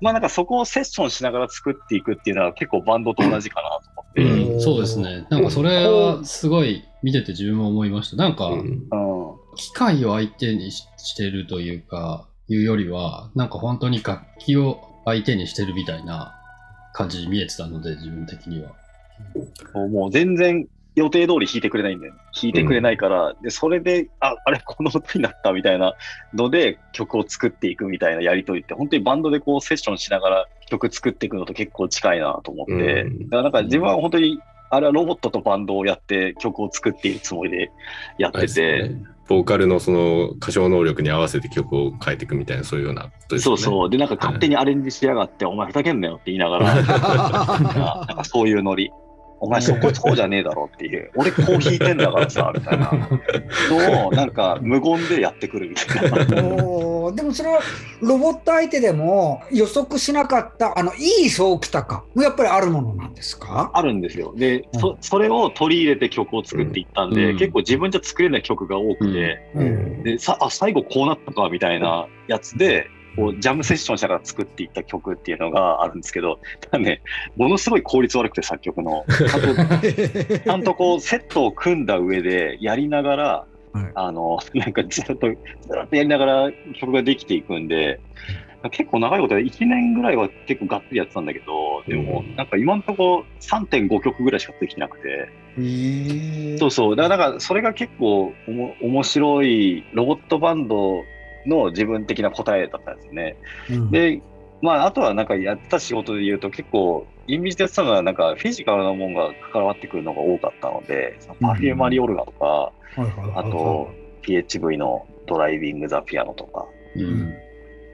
[0.00, 4.52] まあなんかそこをセッションしながら作っていくっていうのは結構バンドと同じかなと思って。
[4.54, 5.26] うん、そうですね。
[5.30, 8.16] なんかそれはすごい見てて自分も思いました。
[8.16, 8.50] なんか、
[9.56, 16.34] 機械を相手にししてるというか、いうよりは、なんか本当に楽器を相手にしてるみたいな
[16.94, 18.70] 感じに見えてたので、自分的には。
[19.88, 22.20] もう全然予定通り弾いてくれないんだよね。
[22.40, 25.94] 弾いてくれないから、で、それで、あ、あれ、この音になったみたいな
[26.32, 33.18] ので曲を作っていくみたいなやりとりって、本当にバンドでこうセッションしながら曲作っていくのと結構近いなと思って、うん。
[33.24, 34.40] だからなんか自分は本当に、
[34.70, 37.72] あれはロボットとバンドをやって曲を作っているつもりで
[38.18, 43.38] やってて、ねボーカルのその歌唱能力に合わせて曲を変えていくみたいな、そういうようなね。
[43.38, 43.90] そうそう。
[43.90, 48.90] で、なんか勝手にアレンジしやがって、お前ふざけんなよって言いながら、 なんかそういうノリ。
[49.44, 51.10] お前そこそうじゃねえだろっていう。
[51.16, 52.90] 俺こう弾いてんだからさ、みたいな。
[53.70, 56.24] のを、なんか無言でやってくるみたいな。
[56.24, 57.60] でもそれは
[58.00, 62.04] ロボット相手でも予測しなかったあのいいそうきたか。
[62.14, 63.70] もやっぱりあるものなんですか？
[63.74, 64.32] あるんですよ。
[64.34, 67.38] で、そそれを取り入れて曲を作っていったんで、うん。
[67.38, 70.02] 結構自分じゃ作れない曲が多くて、うん。
[70.02, 77.02] でさあ最後こうなったかみたいなやつで、こうジャムセッションしながら作っていった曲っていうのがあるんですけど、ただね、
[77.36, 79.04] ものすごい効率悪くて作曲の。
[80.44, 83.92] ちゃんとこうセットを組んだ上でやりながら、はい。
[83.94, 88.00] あの、なんかずっと、ずっとやりながら曲ができていくんで、
[88.70, 92.36] 結構長いことで1年ぐらいは結構がっつりやってたんだけど、でもうん。
[92.36, 96.58] なんか今のところ3.5曲ぐらいしかできてなくて、へー。
[96.58, 101.02] そうそう、だからだからそれが結構おも面白いロボットバンド
[101.46, 103.36] の自分的な答えだったんですね。
[103.70, 103.90] うん。
[103.90, 104.20] で、
[104.62, 112.72] まあ、あとはなんかやってた仕事で言うと結構、インビジでやってたのはなんかフィジカルなもんが関わってくるのが多かったので、そのパフューマリオルガとか、
[113.36, 113.90] あと
[114.22, 116.66] PHV のドライビング・ザ・ピアノとか、
[116.96, 117.32] うん。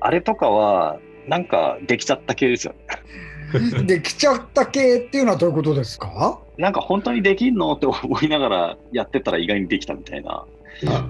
[0.00, 0.98] あれとかは
[1.28, 2.78] なんかできちゃった系ですよね。
[3.84, 6.38] できちゃった系っていうのはどういうことですか？
[6.56, 10.44] なんか本当にできんのって思いながらやってたら意外にできたみたいな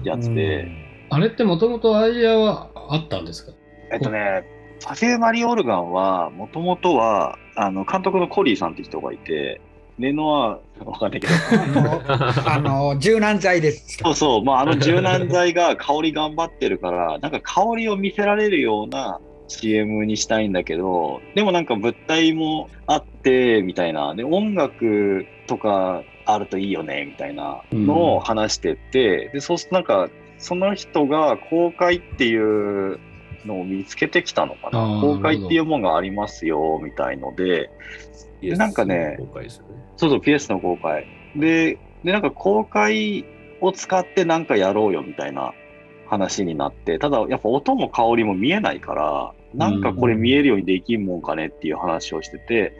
[0.03, 0.67] やつで、
[1.13, 3.51] あれってもともとアイデアはあったんですか？
[3.91, 4.45] えっとね、
[4.83, 9.59] パフューマリオルガンは、もともとは、あの、監督のコリーさんって人がいて、
[9.99, 11.33] レノア、わかんないけど、
[12.47, 14.05] あの柔軟剤ですか？
[14.05, 24.15] そうそう、まあ、あの柔軟剤が香り頑張ってるから、なんか香りを見せられるような CM にしたいんだけど、でもなんか物体もあって、みたいな。
[24.15, 30.09] で、音楽とかあるといいよね、みたいなのを話してって、で、そうするとなんか、
[30.41, 32.99] その人が公開っていう
[33.45, 34.99] のを見つけてきたのかな。
[35.01, 37.69] 公開っていうものがありますよ、みたいので、
[38.41, 39.17] でなんかねね。
[39.97, 41.05] そうそう、PS の公開。
[41.35, 43.23] で、で、なんか公開
[43.61, 45.53] を使ってなんかやろうよみたいな
[46.07, 52.73] 話になって、ただやっぱ音も香りも見えないから、なんかこれ見えるようにできんもんかねっていう話をしてて、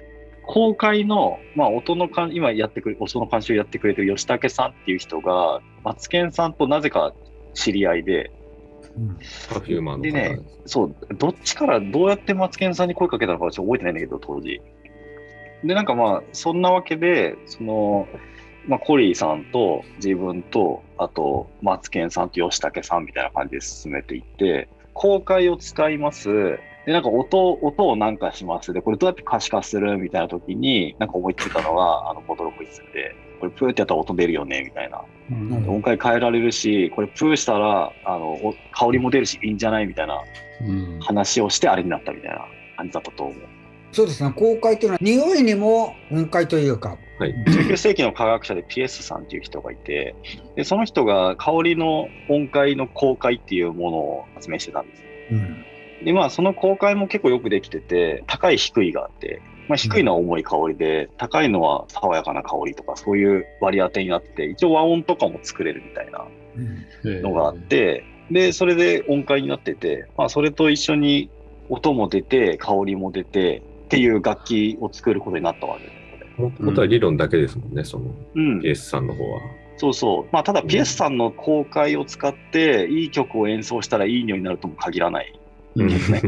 [0.47, 7.13] 公開の、まあ音の監、今やってくれ、音の監修やってくれてる吉武さんっていう人が、マツケンさんとなぜか
[7.53, 8.31] 知り合いで、
[9.49, 14.61] パフューマーの方でねそう、どっちからどうやってマツケンさんに声かけたのかはちょっと覚えてないんだけど、当時。
[15.63, 18.07] で、なんかまあ、そんなわけで、その、
[18.67, 26.59] まあ、コリーさんと自分と、あと、マツケンさんと吉武さんみたいな感じで進めていって、公開を使います。
[26.85, 28.73] で、なんか音、音をなんかします。
[28.73, 35.03] で、これどうやって可視化するみたいな時に、なんか思いついたのが、あの、ボトロクイズで、これプーってやったら音出るよね、みたいな。
[35.31, 40.21] うん音階変えられるし、これプーしたら、あの、お香りも出るし、いいんじゃないみたいな
[40.61, 40.99] うん。
[40.99, 42.45] 話をしてあれになったみたいな
[42.77, 43.35] 感じだったと思う。
[43.93, 47.35] そうですね公開っていうのは匂いにも音階というかはい。
[47.45, 50.15] 19世紀の科学者で PS さんっていう人がいて、
[50.55, 55.03] でその人が香りの音階の公開っていうものを発明してたんです。
[55.31, 55.65] うん
[56.03, 59.41] で、まあ、その公開も結構よくできてて、高い低いがあって、
[59.71, 66.25] まあ、低いのは重い香りで、高いのは爽やかな香りとか、そういう割り当てになってて、一応和音とかも作れるみたいな
[67.05, 71.29] うんのがあって、で、それで音階になってて、まあ、それと一緒に
[71.69, 75.91] 音も出て、香りも出て、っていう楽器を作ることになったわけで
[76.35, 76.41] す。
[76.41, 78.59] もともとは理論だけですもんね、そのうん。
[78.59, 79.39] PS さんの方は。
[79.77, 80.33] そうそう。
[80.33, 85.33] まあ、ただ、ピエスさんの公開を使って、いい曲を演奏したらいい匂いになるとも限らない。
[85.75, 86.21] うんですね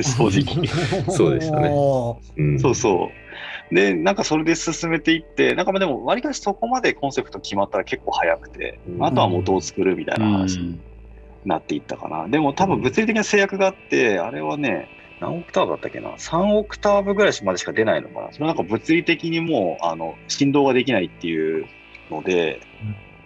[0.00, 0.66] 正直。
[1.10, 1.70] そうでしたね
[2.36, 3.10] うんそうそ
[3.70, 3.74] う。
[3.74, 10.78] で、なんかそれで進めていって、なんかまあでも、わりかしそこまでコンセプト決まったら結構早くて、うんあとは元を作るみたいな話に
[11.44, 12.28] なっていったかな。
[12.28, 14.88] でも多分物理的な制約があって、あれはね、
[15.20, 21.66] 何オクターブだったっけな ?3 オクターブぐらいまでしか出ないのかなそれはなんか物理的にもう、あの、振動ができないっていう
[22.10, 22.60] ので、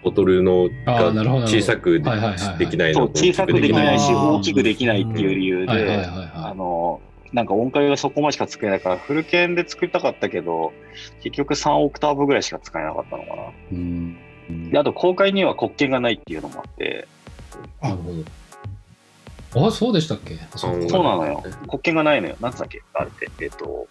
[0.03, 1.11] ボトルのが
[1.47, 7.01] 小さくできないのそう、小さくできないし、大きくできないっていう理由で、はいはいはいあはの、
[7.33, 10.73] なんか音階がそこまでしか作れないから、フルケンで作りたかったけど、
[11.21, 13.43] 結局3オクターブぐらいしか使えなかったのかな。
[13.43, 13.51] い。
[13.71, 14.17] うん。
[14.71, 17.07] で、あと公開には黒鍵がないっていうのもあって、
[17.81, 18.11] なるほ
[19.53, 19.67] ど。
[19.67, 20.35] あ、そうでしたっけ？
[20.55, 21.43] そうそうなのよ。
[21.67, 22.35] 黒鍵がないのよ。
[22.39, 22.81] なんつったっけ？
[22.93, 23.27] あれって。
[23.41, 23.87] えっ、と、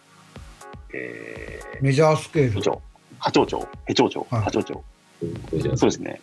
[0.93, 2.83] えメジャースケーー、ル波長。
[3.19, 3.69] 波長長。
[3.87, 4.27] ヘ長長。
[4.31, 4.75] はい波長長。
[4.75, 6.21] うんじゃあそうですね。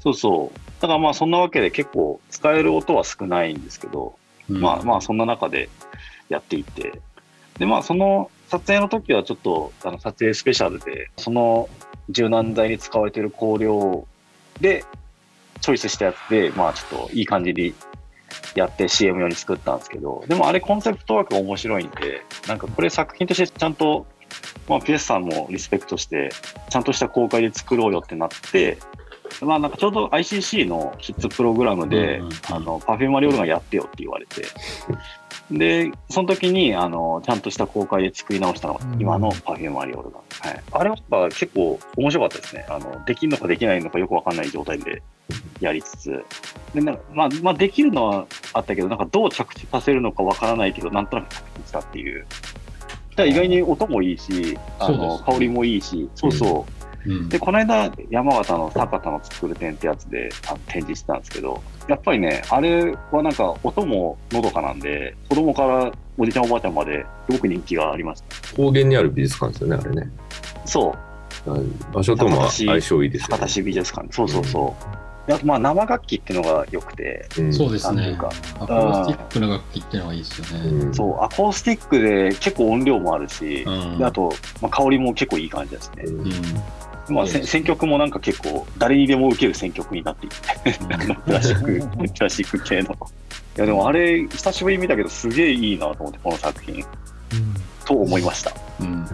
[0.00, 0.58] そうそう。
[0.80, 4.16] だからまあそんなわけで結構使える音は少ないんですけど、
[4.48, 5.68] まあまあそんな中で
[6.28, 7.00] やっていって、
[7.58, 11.68] でまあその撮影の時はちょっとあの撮影スペシャルで、その
[12.10, 14.06] 柔軟剤に使われている香料
[14.60, 14.84] で
[15.60, 17.74] チョイスしたやつで、まあちょっといい感じに
[18.54, 24.06] やって CM 用に作ったんですけど、でもあれコンセプトワークが面白いんで、なんかこれ作品としてちゃんと、
[24.68, 26.30] まあ PS さんもリスペクトして、
[26.70, 28.78] ちゃんとした公開で作ろうよってなって、
[29.40, 32.20] まあなんかちょうど ICC のキッズプログラムで、
[32.50, 34.46] あの、パフューマリオルガンやってよって言われて、
[35.50, 40.22] で、その時に、あの、ちゃんとした公開で作り直したのがうん今のパフューマリオルガン。
[40.52, 40.62] はい。
[40.72, 42.66] あれはやっぱ結構面白かったですね。
[42.68, 45.02] あの、できるのかできないのかよくわかんない状態で
[45.60, 46.24] やりつつ、
[46.74, 52.26] で、なんか、まあ、まあ、できるのはあったけど、なんかどう着地させるのかわからないけど、なんとなく着地したっていう。
[53.18, 56.72] だ意外に音もいいし、あの、香りもいいし、そうそう。
[56.72, 56.78] うん
[57.28, 68.36] で、この間、山形の酒田の作る店ってやつであの展示してたんですけど、やっぱりね、あれはなんか音ものどかなんで、子供からおじちゃんおばあちゃんまですごく人気がありました。
[68.56, 70.10] 高原にある美術館ですよね、あれね。
[70.66, 70.94] そ
[71.46, 73.36] う、場所とも相性いいですよね。
[73.36, 74.08] 酒田市美術館。
[74.10, 74.97] そうそうそで
[75.34, 77.52] あとまあ生楽器っていうのが良くて、うん。
[77.52, 78.16] そうですね。
[78.18, 80.68] アコースティックな楽器っていうのがいいですよね。
[80.68, 80.94] うん。
[80.94, 83.98] そう、アコースティックで結構音量もあるし、うん。
[83.98, 86.04] であと、まあ、香りも結構いい感じですね。
[87.08, 90.36] まあ、せ選曲もなんか結構、誰にでも受ける選曲になっていて、
[91.24, 92.92] クラシック、 クラシック系の。
[92.92, 96.84] いや、でもあれ、久しぶりに見たけど、すげえいいなと思って、この作品。
[97.88, 98.52] と思いました。
[98.80, 99.06] うん。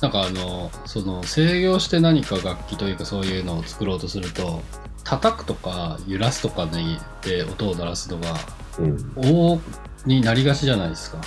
[0.00, 4.62] なんかあのその制御して何か楽器というかそういうのを作ろうとすると
[5.04, 8.34] 叩くとか揺らすとかにで音を鳴らすのが
[8.78, 9.60] うん大
[10.06, 11.18] になりがちじゃないですか。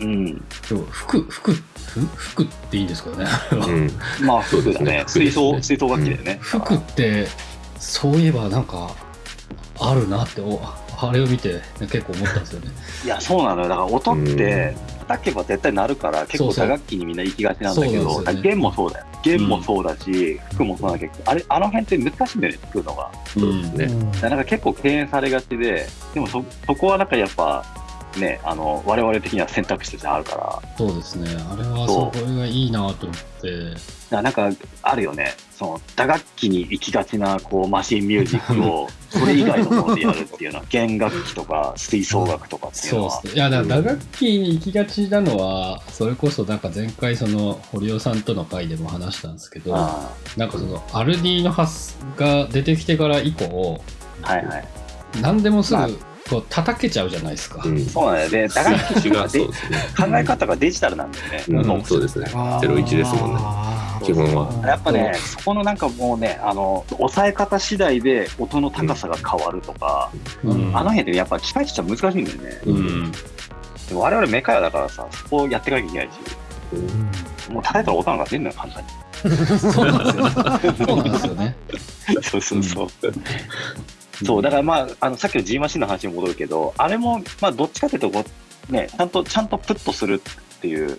[0.00, 0.24] うん。
[0.26, 3.26] でも吹く吹くふ吹くっていいんですかね。
[3.52, 3.90] うん
[4.26, 5.04] まあ、そうですね服だね。
[5.06, 6.38] 吹奏、吹奏楽器だよね。
[6.42, 7.26] 吹くって
[7.78, 8.90] そういえばなんか
[9.80, 10.60] あるなってお
[11.00, 12.68] あれを見て結構思ったんですよね。
[13.04, 13.68] いや、そうなのよ。
[13.68, 14.76] だから音って、
[15.08, 19.06] 叩けば絶対鳴るから、結構打楽器にみんな行きがちなんだけど、弦もそうだよ。
[19.22, 23.10] 弦もそうだし、服もそうだけど、あれ、あの辺って難しいんだよね、作るのが。
[23.26, 27.64] そうでなんか結構敬遠されがちで、でもそ、そこはなんかやっぱ、
[28.18, 31.28] ね、あの、我々的には選択肢としてあるから、そうですね。
[31.50, 33.97] あれはそそうこれがいいなと思って。
[34.16, 34.50] らなんか
[34.82, 43.36] あるよね、その、打楽器に行きがちな、こう、マシンミュージックを、 それ以外のものでやるっていうのは、弦楽器とか、吹奏楽とかっていうのはそうです、ね。
[43.36, 53.82] いや、だ打楽器に行きがちなのは、それこそなんか前回その堀尾さんとの回でも話したんですけど、あなんかそのアルディの発が出てきてから以降、
[54.22, 54.68] あはいはい。
[55.20, 55.88] 何でもすぐまあ
[56.28, 57.62] こう叩けちゃうじゃないですか。
[57.64, 58.48] うんそうなんだよね。
[58.54, 59.78] 打楽器がで そうですね。
[59.96, 61.44] 考え方がデジタルなんだよね。
[61.48, 62.26] うん、そうですね。
[62.60, 63.40] ゼロ一ですもんね。
[64.00, 64.66] 基本は。
[64.66, 70.10] やっぱね、そこのなんかもうね、あの、抑え方次第で音の高さが変わるとか、
[70.44, 72.60] うんあの辺ってやっぱ機械としては難しいんだよね。
[72.66, 73.12] うん。
[73.12, 76.08] でも我々メカ屋だからさ、そこをやっていかなきゃいけない
[77.46, 78.88] し、もう叩いたら音なんか出んのよ、簡単に。
[79.58, 80.76] そうなんですよね。
[80.86, 81.56] そうなんですよね。
[82.22, 82.88] そうそうそう。
[84.24, 88.24] そう、だからまあ、あの、さっきの G マシンの話に戻るけど、あれも、まあ、どっちかというとこ
[88.70, 90.20] う、ね、ちゃんと、ちゃんとプッとする
[90.56, 90.98] っていう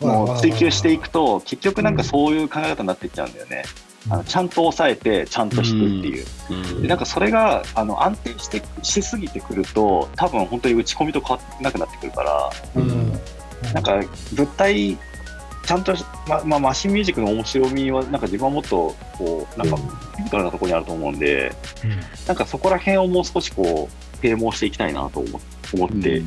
[0.00, 3.64] のを追求していくと、結局なんかそういう考え方になっていっちゃうんだよね。
[4.08, 5.76] あのちゃんと抑えて、ちゃんと弾くって
[6.08, 6.26] いう。
[6.50, 6.82] うん。
[6.82, 12.50] でなんかそれがあの安定してしすぎてくると、多分本当に打ち込みと変わってなくなってくるから、
[13.72, 14.00] なんか
[14.34, 14.96] 物体、
[15.66, 21.52] ちゃんとし、ままあ、マシンミュージックの面白みは、なんか自分はもっとこう、なんかフィジカルなところにあると思うんで、
[22.28, 25.40] なんかそこら辺をもう少しこう、啓蒙していきたいなと思
[25.74, 26.22] 思って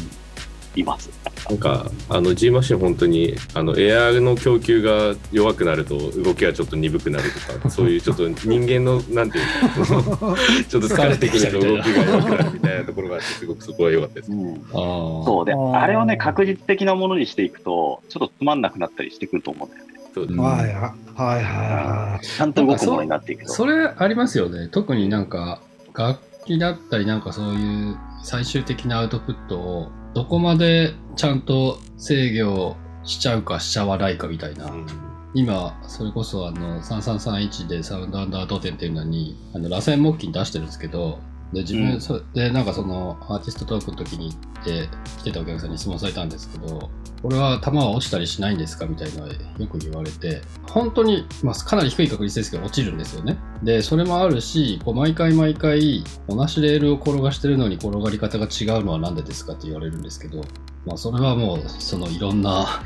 [0.79, 1.09] います。
[1.49, 9.45] なんか、あの G マシン本当に、あのエアの供給が弱くなると動きがちょっと鈍くなるとか、 そういうちょっと人間の、なんていう
[9.79, 10.35] の、
[10.69, 14.31] ちょっと疲れてくると動きが弱くなるみたいなところがあって、すごくそこは良かったです。
[14.31, 19.89] うんそうで、あれをね、確実的なものにしていくと、ちょっとつまんなくなったりしてくると思うんだよね。
[20.13, 22.25] そうですうんはいはいはいはい。
[22.25, 23.51] ちゃんと動くものになっていくと。
[23.51, 24.67] それありますよね。
[24.67, 25.61] 特になんか
[25.95, 34.65] 楽器だったりなんかそういう最終的なアウトプットをどこまでちゃんと制御しちゃうかしちゃわないかみたいな。
[34.65, 41.19] うん今、それこそあの3331でサウンドアンダードテンっていうのにあの螺旋木琴出してるんですけど、
[41.53, 42.01] で自分、うん。
[42.01, 44.89] そでなんかそのアーティストトークの時に行って
[45.19, 46.89] 来てたお客さんに質問されたんですけど、
[47.21, 53.37] これは球は落ちたりしないんですかみたいなのよく言われて、本当に、まあ、かなり低い確率ですけど落ちるんですよね。
[53.63, 60.43] で、それもあるし、こう毎回毎回同じレールを転がしてるのに転がり方が違うのは何でですかって言われるんですけど、
[60.85, 62.81] まあそれはもうそのいろんな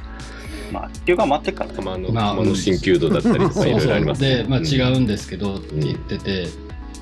[0.71, 1.75] まあ、地球が回ってっからね。
[1.75, 4.65] 玉のまあ玉の鍼灸度だったりとかいろいろありますで、まあ、うん。
[4.65, 6.47] 違うんですけどって言ってて、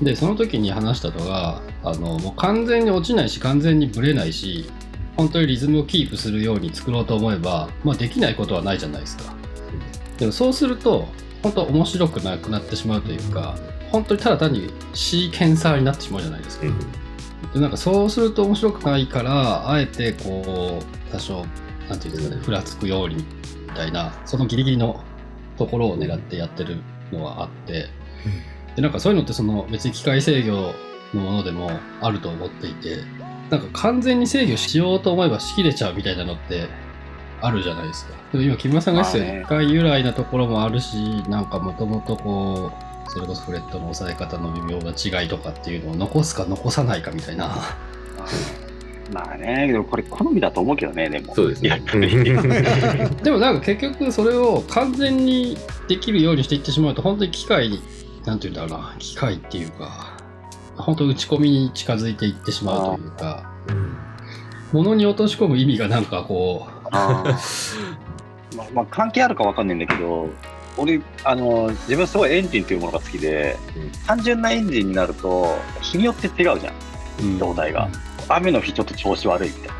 [0.02, 4.68] でその時に話したのがあのもう完全に落ちないし完全にブレないし
[5.16, 9.34] 本当にリズムをキープするように作ろうと思えば、まあ、できないことはないじゃないですか。
[10.18, 11.08] でもそうすると
[11.42, 13.56] 本当面白くなくなってしまうというか
[13.90, 16.78] 本当にただ単にシーケンサーになってしまうじゃないですか、うん。
[17.52, 21.44] でなんかそうすると面白くないからあえてこう多少
[21.88, 23.22] なんていうんですかねふらつくようにみ
[23.74, 25.02] たいなそのギリギリの
[25.58, 26.78] ところを狙ってやってる
[27.12, 27.88] のはあって、
[28.76, 30.74] でなんかそういうのってその別に機械制御
[31.14, 31.70] のものでも
[32.00, 32.98] あると思っていて
[33.50, 36.68] なんか完全に制御しようと思えばしきれちゃうみたいなのって
[37.42, 38.14] あるじゃないですか。
[38.32, 40.96] でも今木村さんが言ってたようにま機械由来なところもあるし
[41.28, 42.72] なんかもともとこ
[43.06, 47.50] うそれこそフレットの押さえ方の微妙な違いとかっていうのを残すか残さないかみたいな。
[49.12, 51.34] まあね、でもこれ好みだと思うけどね、でも。
[51.34, 51.68] そうですね。
[51.68, 52.24] やっぱり
[53.22, 57.82] でもなんか結局それを完全にできるようにしていってしまうと本当に機械に
[58.24, 60.16] なんていうんだろうな機械っていうか
[60.76, 63.52] 本当打ち込みに近づいていってしまうというか
[64.72, 68.02] ものに落とし込む意味がなんかこあー。
[68.56, 70.28] まあ、まあ関係あるかわかんないんだけど、
[70.76, 73.90] 俺、あの、自分すごいエンジンというものが好きで、うん。
[74.06, 76.72] 単純なエンジンになると、日によって違うじゃん、
[77.22, 77.38] うん。
[77.38, 77.88] 状態が。
[78.28, 79.74] 雨の日ちょっと調子悪いみたいな。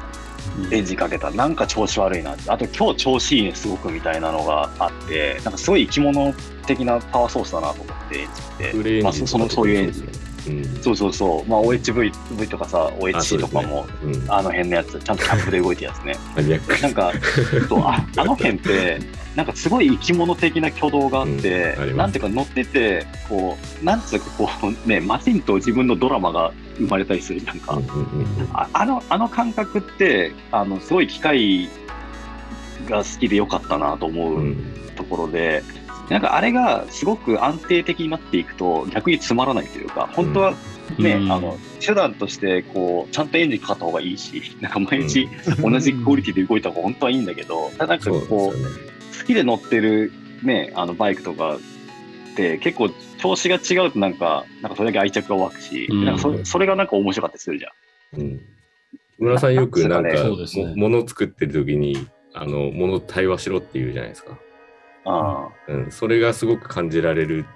[0.66, 0.74] うん。
[0.74, 6.34] エンジンかけたらなんか調子悪いなあと今日調子いいねすごくみたいなのがあってなんかすごい生き物
[6.66, 10.04] 的なパワーソースだなと思ってエンジンってまあ、そそのそういうエンジン
[10.50, 10.82] ン。
[10.82, 11.48] そうそうそう。
[11.48, 14.30] まあ OHV とかさ OHC とかもうん。
[14.30, 16.16] あの辺のやつちゃんとキャップで動いてるやつね。
[16.82, 17.12] なんか
[17.68, 18.98] そうあ あの辺って
[19.36, 28.26] なんかすごい生き物的な挙動があって、うんなんていうか乗っててこうなんつうかこうねマシンと自分のドラマが生まれたりするなんか、うんうんうん。
[28.52, 31.68] ああのあの感覚ってあのすごい機械
[32.88, 34.56] が好きでよかったなと思ううん。
[34.94, 35.62] ところで、
[36.08, 40.54] なんかあれがすごく安定的になっていくと逆につまらないというか本当は
[40.98, 45.28] ね、うんあの手段としてこうちゃんとエンジンかかった方がいいし なんか毎日
[45.60, 48.76] 同じクオリティで動いた方が本当はいいんだけどただなんかこうよね。
[49.18, 57.68] 好きで乗ってる、ね、あのバイクとかって結構調子が違うとなんかなんかそれだけ愛着が湧くし、うんなんかそそれがなんか面白かったりするじゃ
[58.16, 58.20] ん。
[58.20, 58.40] うん。
[59.18, 60.10] 村さんよくなんか、
[60.74, 64.36] もの作ってる時に、あの、もの対話しろって言うじゃないですか。
[65.04, 65.90] あうん。
[65.90, 67.46] それがすごく感じられる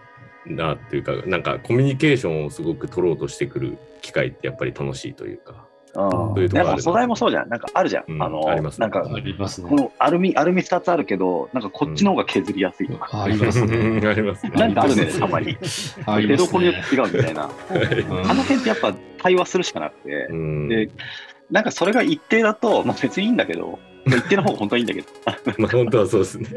[0.47, 5.67] なっていうか、なんかコミュニケーションをすごく取ろうとしてくる機会ってやっぱり楽しいというか。
[5.99, 7.49] あそういうとなんか素材もそうじゃん。
[7.49, 8.05] なんかあるじゃん。
[8.07, 9.77] うんあのありますなんかありますねこ。
[9.77, 13.23] のアルミ、アルミ2つあるけど、なんかこっちの方が削りやすいとか。
[13.25, 14.07] ありますね。
[14.07, 14.53] ありますね。
[14.55, 15.57] なんかあるね、たまに。
[16.07, 16.89] あり出ますね所によっ。
[16.89, 17.51] て違うみたいな。
[17.71, 20.69] うんあの辺ってやっぱ対話するしかなくてう、ん。
[20.69, 20.91] で
[21.51, 25.09] なんかそれが一定だと、まあ別にいいんだけど、まあ一定の方が本当はいいんだけど、
[25.59, 26.49] まあ本当はそうですね。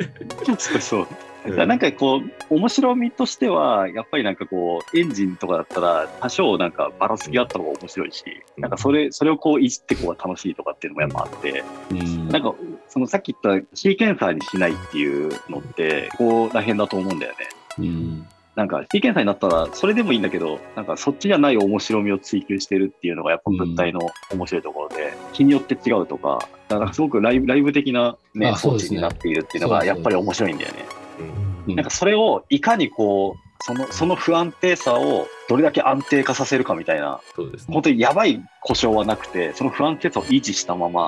[0.58, 1.08] そうそう。
[1.46, 8.24] なんかこう、面白みとしては、やっぱりなんかこう、エンジンとかだったら、多少なんかばらつきがあった方が面白いし、
[8.58, 12.54] なんかそれ、それをこういじってこう楽しいとかっていうのもやっぱあって、うんなんか、
[12.90, 17.38] そのさっき言ったシーケンサーにしないっていうのって、ここら辺だと思うんだよね。
[17.80, 18.28] うん
[18.60, 24.02] なんか、シーケンサーになったら、それでもいいんだけど、なんか、そっちじゃない面白みを追求してるっていうのが、やっぱ物体の
[24.34, 31.74] 面白いところで、日によって違うとか、だからすごくライブライブ的な、ね、装置になっているっていうのが、やっぱり面白いんだよね。
[31.74, 37.74] なんか、それをいかにこう、そのその不安定さをどれだけ安定化させるかみたいな、そうですね。
[37.74, 41.08] 本当にやばい故障はなくて、その不安定さを維持したまま、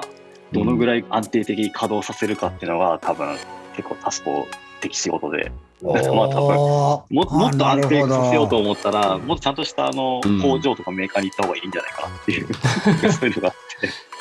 [0.54, 3.38] どのぐらい安定的に稼働させるかっていうのが、多分
[3.76, 4.48] 結構タスコ
[4.82, 5.52] 的仕事で、
[5.82, 10.42] なんかまあ多分ももっと安定させようとあ思ったら、もっとちゃんとしたあのうん。
[10.42, 12.48] 工場とかメーカーに行った方がいいんじゃないかなっていう、
[13.14, 13.54] そういうのがあっ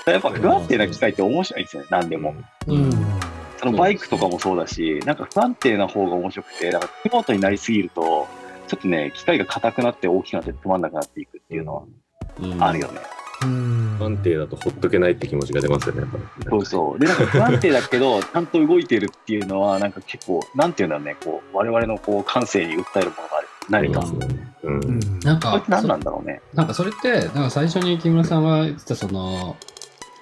[0.04, 0.10] て。
[0.10, 2.34] やっぱ不安定な機械って面白いんですよね、何でも。
[2.66, 2.90] うん。
[3.58, 8.26] そのバイクとかもそうだし、なんか不安定な方が面白くて、だからピボットになりすぎると、
[8.68, 11.82] ちょっとね、機械が硬くなって大きくなってつまんなくなっていくっていうのは
[12.40, 12.62] うん。
[12.62, 13.00] あるよね。
[13.14, 16.24] うん不安定だとほっとけないって気持ちが出ますよね、やっぱり。
[16.48, 16.98] そうそう。
[16.98, 23.48] で、なんか不安定だけど、 ちゃんと動いてるっていうのは、なんか結構、なんていうんだろうね、こう、我々のこう感性に訴えるものがある。
[23.68, 24.00] 何か。
[24.00, 24.54] ありますね。
[24.62, 24.68] う。
[24.68, 26.42] うんんなんか何なんだろうね。
[26.54, 29.56] なんかそれって、なんか最初に木村さんが言ってたその、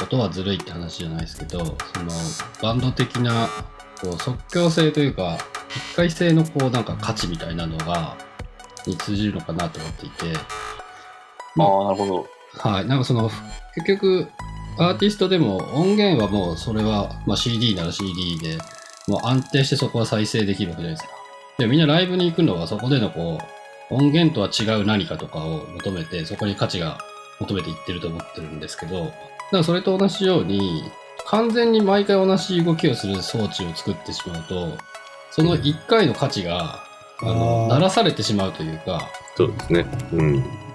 [0.01, 1.77] 音はずるいって話じゃないですけど、その
[2.63, 3.49] バンド的な
[4.01, 5.39] こう即興性というか、
[5.71, 8.17] 一回性のこうなんか価値みたいなのが、
[8.87, 10.39] に通じるのかなと思っていて、
[11.59, 12.38] ああ、なるほど。
[12.55, 13.31] はい、なんかその、
[13.75, 14.29] 結局、
[14.79, 18.59] アーティストでも音源はもうそれは、まあ、CD なら CD で、
[19.09, 21.19] もう安定してそこは再生できるわけじゃないですか。
[21.59, 23.39] でみんなライブに行くのはそこでのこ
[23.91, 26.99] う、音源とは違う何かとかを求めて、そこに価値が
[27.41, 29.17] 求めていってると思ってるんですけど、だか
[29.51, 30.85] らそれと同じように、
[31.27, 34.79] 完全に毎回同じ動きをする装置を作ってしまうと、
[35.31, 36.85] その1回の価値が、
[37.21, 39.87] あの、あー鳴らされてしまうというか、そうですね。
[40.13, 40.68] うん。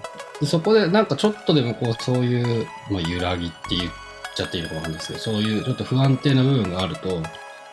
[0.43, 3.91] でそこでなんかちょっとでもこうそういう、まあ、揺らぎって言っ
[4.35, 7.21] ちゃっていいのかわかんないですけどそういうちょっと不安定な部分があると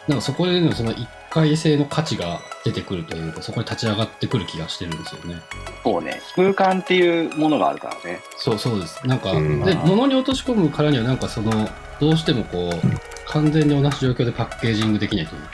[0.08, 5.40] なんかそこでのその一回性の価値が出てくるというかそこに立ち上がってくる気がしてるんですよね。
[5.84, 6.20] そうね。
[6.34, 8.20] 空間っていうものがあるからね。
[8.36, 9.06] そうそうです。
[9.06, 11.68] なんか、うんで物に落とし込むからにはなんかその
[12.00, 15.48] どうしてもこう完全に同じ状況でパッケージングできないというか、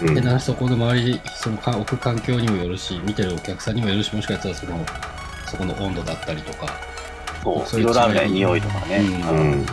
[0.00, 4.84] うんでなそこの周りそのか置く環境にもよるし見てるお客さんにもよるしもしかしたらその
[5.46, 6.66] そこの温度だったりとか
[7.42, 7.80] そう。
[7.80, 8.98] 色ラーメン匂いとかね。
[8.98, 9.66] ううんん。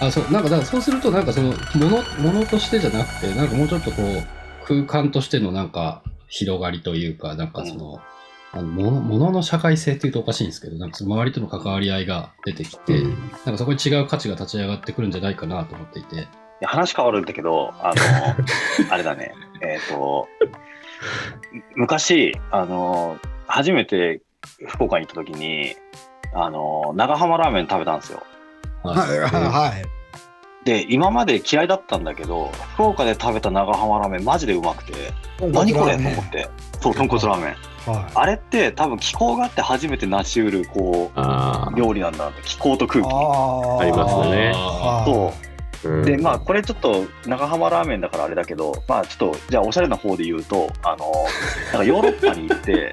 [0.00, 8.00] あそうなんかだからそうするとなんかそのものものとしてじゃなくてなんかもうちょっとこう空間としてのなんか広がりというかなんかその、
[8.52, 13.10] あのものものの社会性っていうとおかしいんですけどなんかその周りとの関わり合いが出てきて、うん
[13.44, 16.18] なんかそこに違う価値が立ち上がってくるんじゃないかなと思っていてい
[16.62, 17.94] や話変わるんだけど、あの、
[18.92, 19.34] あれだね。
[19.62, 20.28] えっ、と、
[21.74, 24.20] 昔、あの、初めて
[24.68, 25.74] 福岡に行った時に、
[26.34, 28.22] あの、長浜ラーメン食べたんですよ。
[28.82, 29.84] はいはいはい。
[30.64, 34.92] で、今まで嫌いだったんだけど、福岡で食べた長浜ラーメンマジでうまくて、
[35.40, 36.48] 何これと思って。
[36.80, 37.54] そう、豚骨ラーメン。
[37.90, 42.42] はあれって多分気候があって初めて成し得る、こあう、料理なんだなって。
[42.42, 43.02] 気候と空い。
[43.02, 43.06] 気。
[43.10, 45.26] あありますよねあそう。
[45.28, 45.32] あ、
[45.84, 51.10] うんで、まあ、これちょっと長浜ラーメンだからあれだけど、まあ、ちょっと、じゃあ、おしゃれな方で言うと、あの、
[51.72, 52.92] なんかヨーロッパに行って、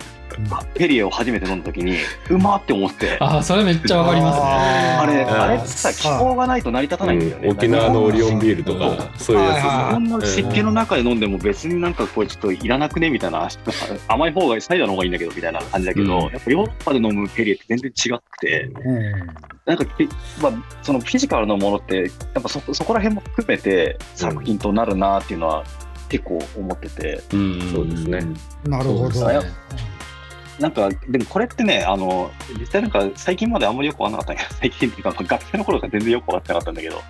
[0.74, 1.98] ペリエを初めて飲んだ時に、
[2.30, 4.46] うまって思って、あー、それめっちゃわかりますね。
[4.46, 7.48] あれ、あれってさ、気候がないと成り立たないんだよね。
[7.48, 7.52] うん。
[7.58, 13.48] 沖縄のオリオンビールとか、そういうやつですはいはいこんな湿気の中で飲んでも別になんかこれちょっといらなくねみたいな、
[14.08, 16.22] 甘い方が、サイダーの方がいいんだけどみたいな感じだけど、うん。
[16.22, 19.28] やっぱヨーロッパで飲むペリエって全然違くて、うん。
[19.66, 20.08] なんかけ、
[20.42, 25.64] まあ、そのフィジカルのものって、やっぱそそこら辺も含めて作品となるなっていうのは
[26.10, 27.62] 結構思ってて、うん。
[27.74, 28.20] そうですね。
[28.66, 29.12] なるほど。
[29.12, 29.54] そうですね
[30.60, 37.02] なんか、でもこれってね、あの、実際なんか最近まであんまりよくわかんなかったんや 最近っていうか、学生の頃から全然よくわかってなかったんだけど、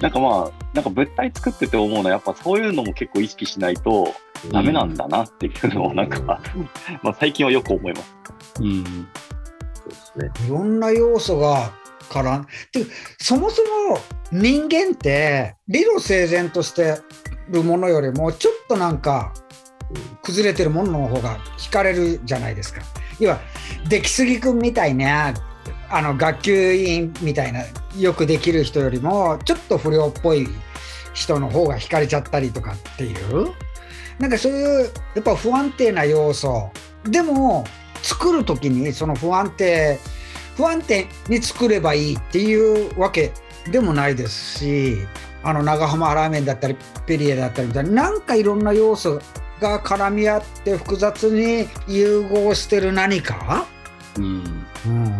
[0.00, 4.14] なんかまあ、なんか物体作ってて思うのは、やっぱそういうのも結構意識しないと
[4.50, 6.40] ダメなんだなっていうのをなんか、
[7.02, 8.14] まあ最近はよく思います。
[8.60, 8.84] うん。
[9.74, 10.30] そうですね。
[10.46, 11.72] いろんな要素が
[12.12, 12.84] 絡んで
[13.18, 13.98] そもそも
[14.30, 16.98] 人間って理路整然として
[17.48, 19.32] るものよりもちょっとなんか
[20.22, 22.82] 崩れてるものの方が惹かれるじゃないですか。
[23.18, 23.40] 要は
[23.88, 25.34] 出来すぎくんみたいな
[25.90, 27.60] あの学級委員みたいな
[27.98, 30.48] よくできる人よりもちょっと不良っぽい
[31.12, 33.50] 人の方が惹かれちゃったりとかっていう
[34.18, 36.70] なんかそういうやっぱ不安定な要素
[37.04, 37.64] でも
[38.02, 39.98] 作る時にその不安定
[40.56, 43.32] 不安定に作ればいいっていうわけ
[43.70, 44.96] でもないですし
[45.42, 46.76] あの長浜ラーメンだったり
[47.06, 49.20] ペリエだったりみたいななんかいろんな要素
[49.62, 53.66] が絡み合って複雑に融合してる何か、
[54.18, 55.18] うん。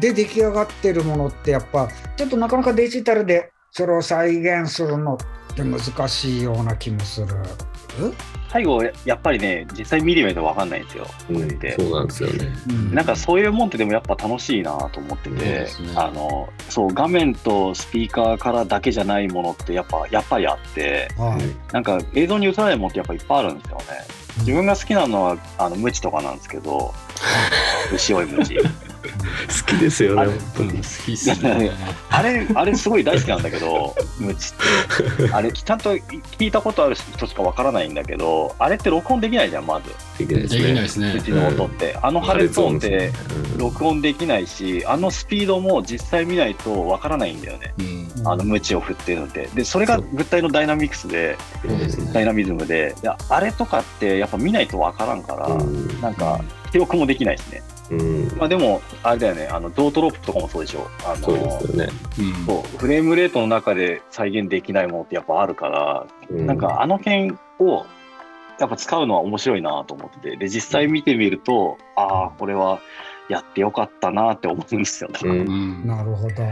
[0.00, 7.28] で出来上がってるものってやっぱちょっとなかなかデジタルでそれを再現するのって難しいような気もする。
[8.48, 11.74] 最後、やっぱりね、実際見てみないとわかんないんですよ、これって。
[11.78, 12.48] そうなんですよね。
[12.68, 12.94] うん。
[12.94, 15.66] なんかそういうもんってでもやっぱ楽しいなと思ってて、ね。
[15.94, 21.72] あのそう画面とスピーカーからだけじゃないものってやっぱやっぱりあってはい。
[21.72, 23.84] なんか映像に映らないものってやっぱいっぱいあるんですよね。
[24.38, 26.94] 自分が好きなのはあのムチとかなんですけど
[27.92, 30.82] 牛追いムチ好きですよね、本当に。
[30.82, 31.70] きっすね。
[32.10, 34.52] あれあれすごい大好きなんだけどムチ
[35.20, 35.32] って。
[35.32, 39.90] あれちゃんと聞いたことある人しかわからないんだけどあれって録音できないじゃんまず。
[40.18, 40.80] できないですできないね。
[40.82, 41.14] ですね。
[41.16, 41.22] う。
[41.22, 43.12] ちの音って、あの破裂音って
[43.52, 43.58] うん。
[43.58, 47.74] 録音できないしあのスピードも実際見ないとわからないんだよね。
[47.78, 48.26] うん。
[48.26, 52.12] あのムチを振ってるのででそれが物体のダイナミクスでですね。
[52.12, 52.94] ダイナミズムで。
[53.02, 56.00] いやあれとかってやっぱ見ないとわからんから、うん。
[56.00, 56.40] なんか
[56.76, 58.36] 記録もできないしね、うん。
[58.36, 59.46] まあ、でもあれだよね。
[59.46, 60.86] あのドートロップとかもそうでしょ。
[61.06, 61.92] あのそうですよね。
[62.76, 67.86] フレームレートの中で再現できないものってやっぱあるから、うなんかあの辺を
[68.60, 72.80] やっぱ使うのは面白いなと思っててで実際見てみるとああこれは
[73.30, 75.30] やってよかったなって思うんですよね、うん。
[75.30, 75.86] うん。
[75.86, 76.44] なるほど。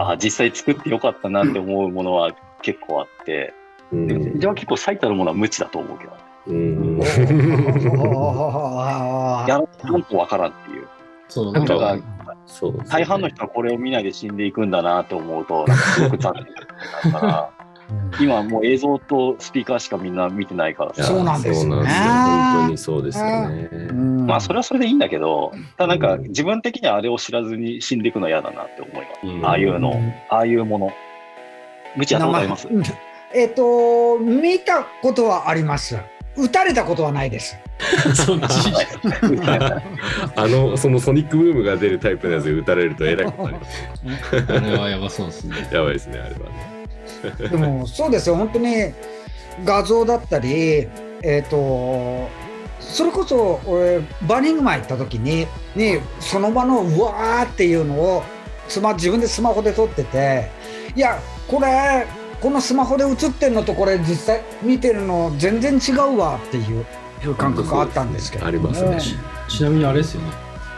[0.00, 3.52] ああ実際作ってよかったなって思うものは結構あって、
[3.92, 4.06] うん。
[4.06, 6.98] で自分は結構最たるものは無知だと思うけどうん。
[9.48, 10.86] やらんとわからんっていう。
[11.28, 12.06] そう、なかなんんか、
[12.46, 12.72] そう。
[12.76, 16.34] ね大半の人はこれを見ないで死んでいくんだなと思うとなんかすごく残
[17.04, 17.50] 念だから
[18.20, 21.88] 今もう映像とスピーカーしかみんな見てないからそうなんですよね。
[21.88, 23.68] 本当にそうですよね。
[23.72, 24.26] うん。
[24.26, 29.26] まあそれはそれでいいんだけど、ただなんか自分的にはあれを知らずに死んでいくのは嫌だなって思います。
[29.26, 29.46] うん。
[29.46, 30.92] ああいうの、うんああいうもの。
[31.96, 32.68] 無知やったことあります？
[33.34, 35.96] えっ、と、見たことはあります。
[36.36, 37.56] 撃たれたことはないです。
[40.36, 43.86] あのそのソニックブームが出るタイプのやつで撃たれるとえらいことになります。
[44.48, 45.56] あれはやばそうですね。
[45.72, 46.76] やばいですねあれはね。
[47.50, 48.92] でも、そうですよ、本当に
[49.64, 50.86] 画像だったり、
[51.22, 52.28] えっ、と、
[52.80, 58.22] それこそ俺、バーニングマン行った時に、にその場のうわーっていうのを
[58.68, 60.50] スマ自分でスマホで撮ってて、
[60.94, 62.06] いや、これ、
[62.40, 66.84] このスマホで映ってるのとこれ実際見てるの全然違うわっていう
[67.24, 68.98] いう感覚があったんですけど、ありますね。
[69.48, 70.30] ちなみにあれですよね。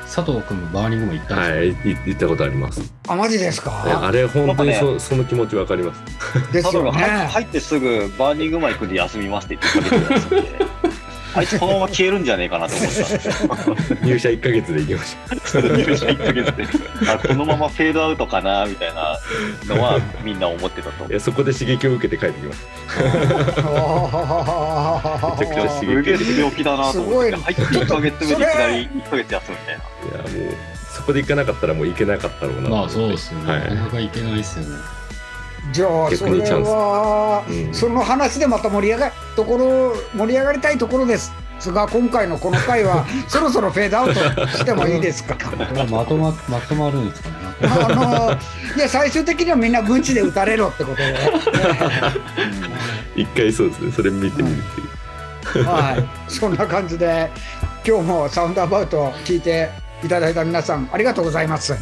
[0.03, 1.57] 佐藤君もバーニングマン行ったんですよ。
[1.57, 1.75] はい、い
[2.07, 2.81] 行ったことあります。
[3.09, 4.07] あ、マジですか？
[4.07, 6.53] あれ本当にそ,、なんかその気持ちわかります。
[6.53, 6.93] ですよね。
[6.93, 10.88] 入ってすぐバーニングマン行くんで休みますって言ってかけてるやつで、
[11.39, 14.05] あいつこのまま消えるんじゃねえかなと思ってた。
[14.07, 15.17] 入社1ヶ月で行きまし
[15.53, 15.61] た。
[15.63, 16.65] 入社1ヶ月で
[17.11, 19.19] あこのままフェードアウトかなみたいな
[19.67, 22.59] のはみんな思ってたと思いやそこで刺激を受けて帰ってきまし
[23.55, 23.63] た。
[25.39, 25.69] めちゃくちゃう。
[25.79, 29.83] すげえ強気だなと思って、すごい入って1ヶ月目でいきなり1ヶ月休むみたいな。
[30.35, 30.57] いやもう
[30.95, 32.69] そこで行かなかったらもう行けなかったろうな。
[32.69, 33.53] まあそうですよね。
[33.53, 34.98] はいなかなか行けないですよね。
[35.73, 36.69] じゃあそれ逆にチャンス。
[36.69, 37.75] は、うん。
[37.75, 41.33] その話でまた盛り上がところ盛り上がりたいところです。
[41.73, 45.35] が今回のこの回は そろそろフェードアウトしてもいいですか？
[45.91, 47.35] まとままとまるんですかね。
[47.63, 48.33] あの
[48.77, 51.17] いや最終的にはみんな軍地で撃たれろってことで、
[53.17, 53.93] 一回そうですね。
[53.93, 54.63] それ見てみるっ
[55.53, 57.29] ていう、はい、そんな感じで
[57.85, 59.71] 今日もサウンドアバウトを聞いて
[60.05, 61.75] いただいた皆さんありがとうございます。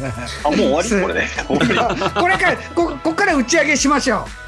[0.43, 0.89] あ、もう終わり？
[1.01, 1.27] これね。
[1.47, 4.47] 終わりこれからこここから打ち上げしましょう。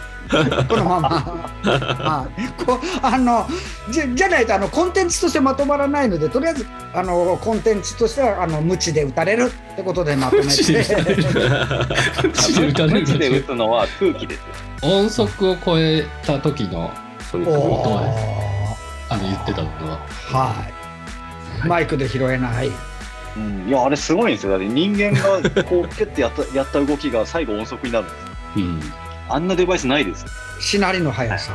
[0.68, 1.10] このまま、
[1.66, 3.48] はい、こあの
[3.90, 14.42] じゃじゃないとあのコンテンツとしてまとまらないのでとりあえずあのコンテンツとしてはあの無知で打たれるってことでまとめて無知で打たれる地で打たれる無知で打つのは空気です。
[14.84, 16.92] 音速を超えた時の
[17.32, 18.06] ソニックボーおトーー
[19.10, 20.00] あの言ってたのは。
[20.32, 22.72] はいマイクで拾えない
[23.38, 24.52] うん、いや、あれすごいんですよ。
[24.52, 28.18] だって人間がこう、 ピュッてやったやった動きが最後音速になるんです。
[28.58, 28.82] うん。
[29.30, 30.28] あんなデバイスないですよ。
[30.60, 31.54] しなりの速さ、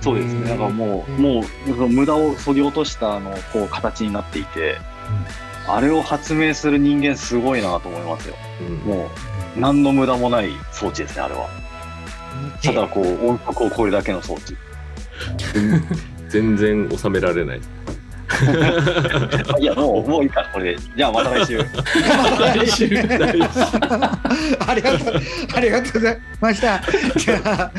[0.00, 0.48] そうですね。
[0.48, 4.78] なんかもう、もう、無駄を削ぎ落とした、あの、こう、形になっていて、
[5.68, 8.34] あれを発明する人間すごいなと思いますよ。
[8.68, 9.10] うんも
[9.56, 11.48] う、何の無駄もない装置ですね、あれは。
[12.62, 14.56] ただ、こう、音速を超えるだけの装置。
[16.28, 17.60] 全然収められない
[19.60, 20.80] いや、もう、もういいか、これで。
[20.96, 21.58] じゃあ、また来週。
[22.56, 22.86] 来週
[24.66, 25.22] ありがとう、
[25.54, 26.80] ありがとうございました。
[27.16, 27.70] じゃあ、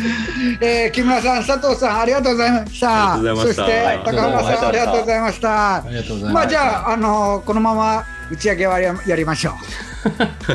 [0.62, 3.18] えー木村さん、佐藤さん、ありがとうございました。
[3.18, 5.84] そして、はい高浜さん、ありがとうございました
[6.32, 9.54] まあ、じゃあ、あのこのまま打ち上げはややりましょう。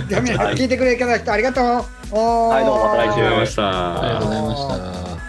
[0.08, 1.64] じゃあ、皆さん、はい聞いてくれた人、ありがとう。
[2.14, 5.21] はいどうもまた来週ありがとうございましたありがとうございました。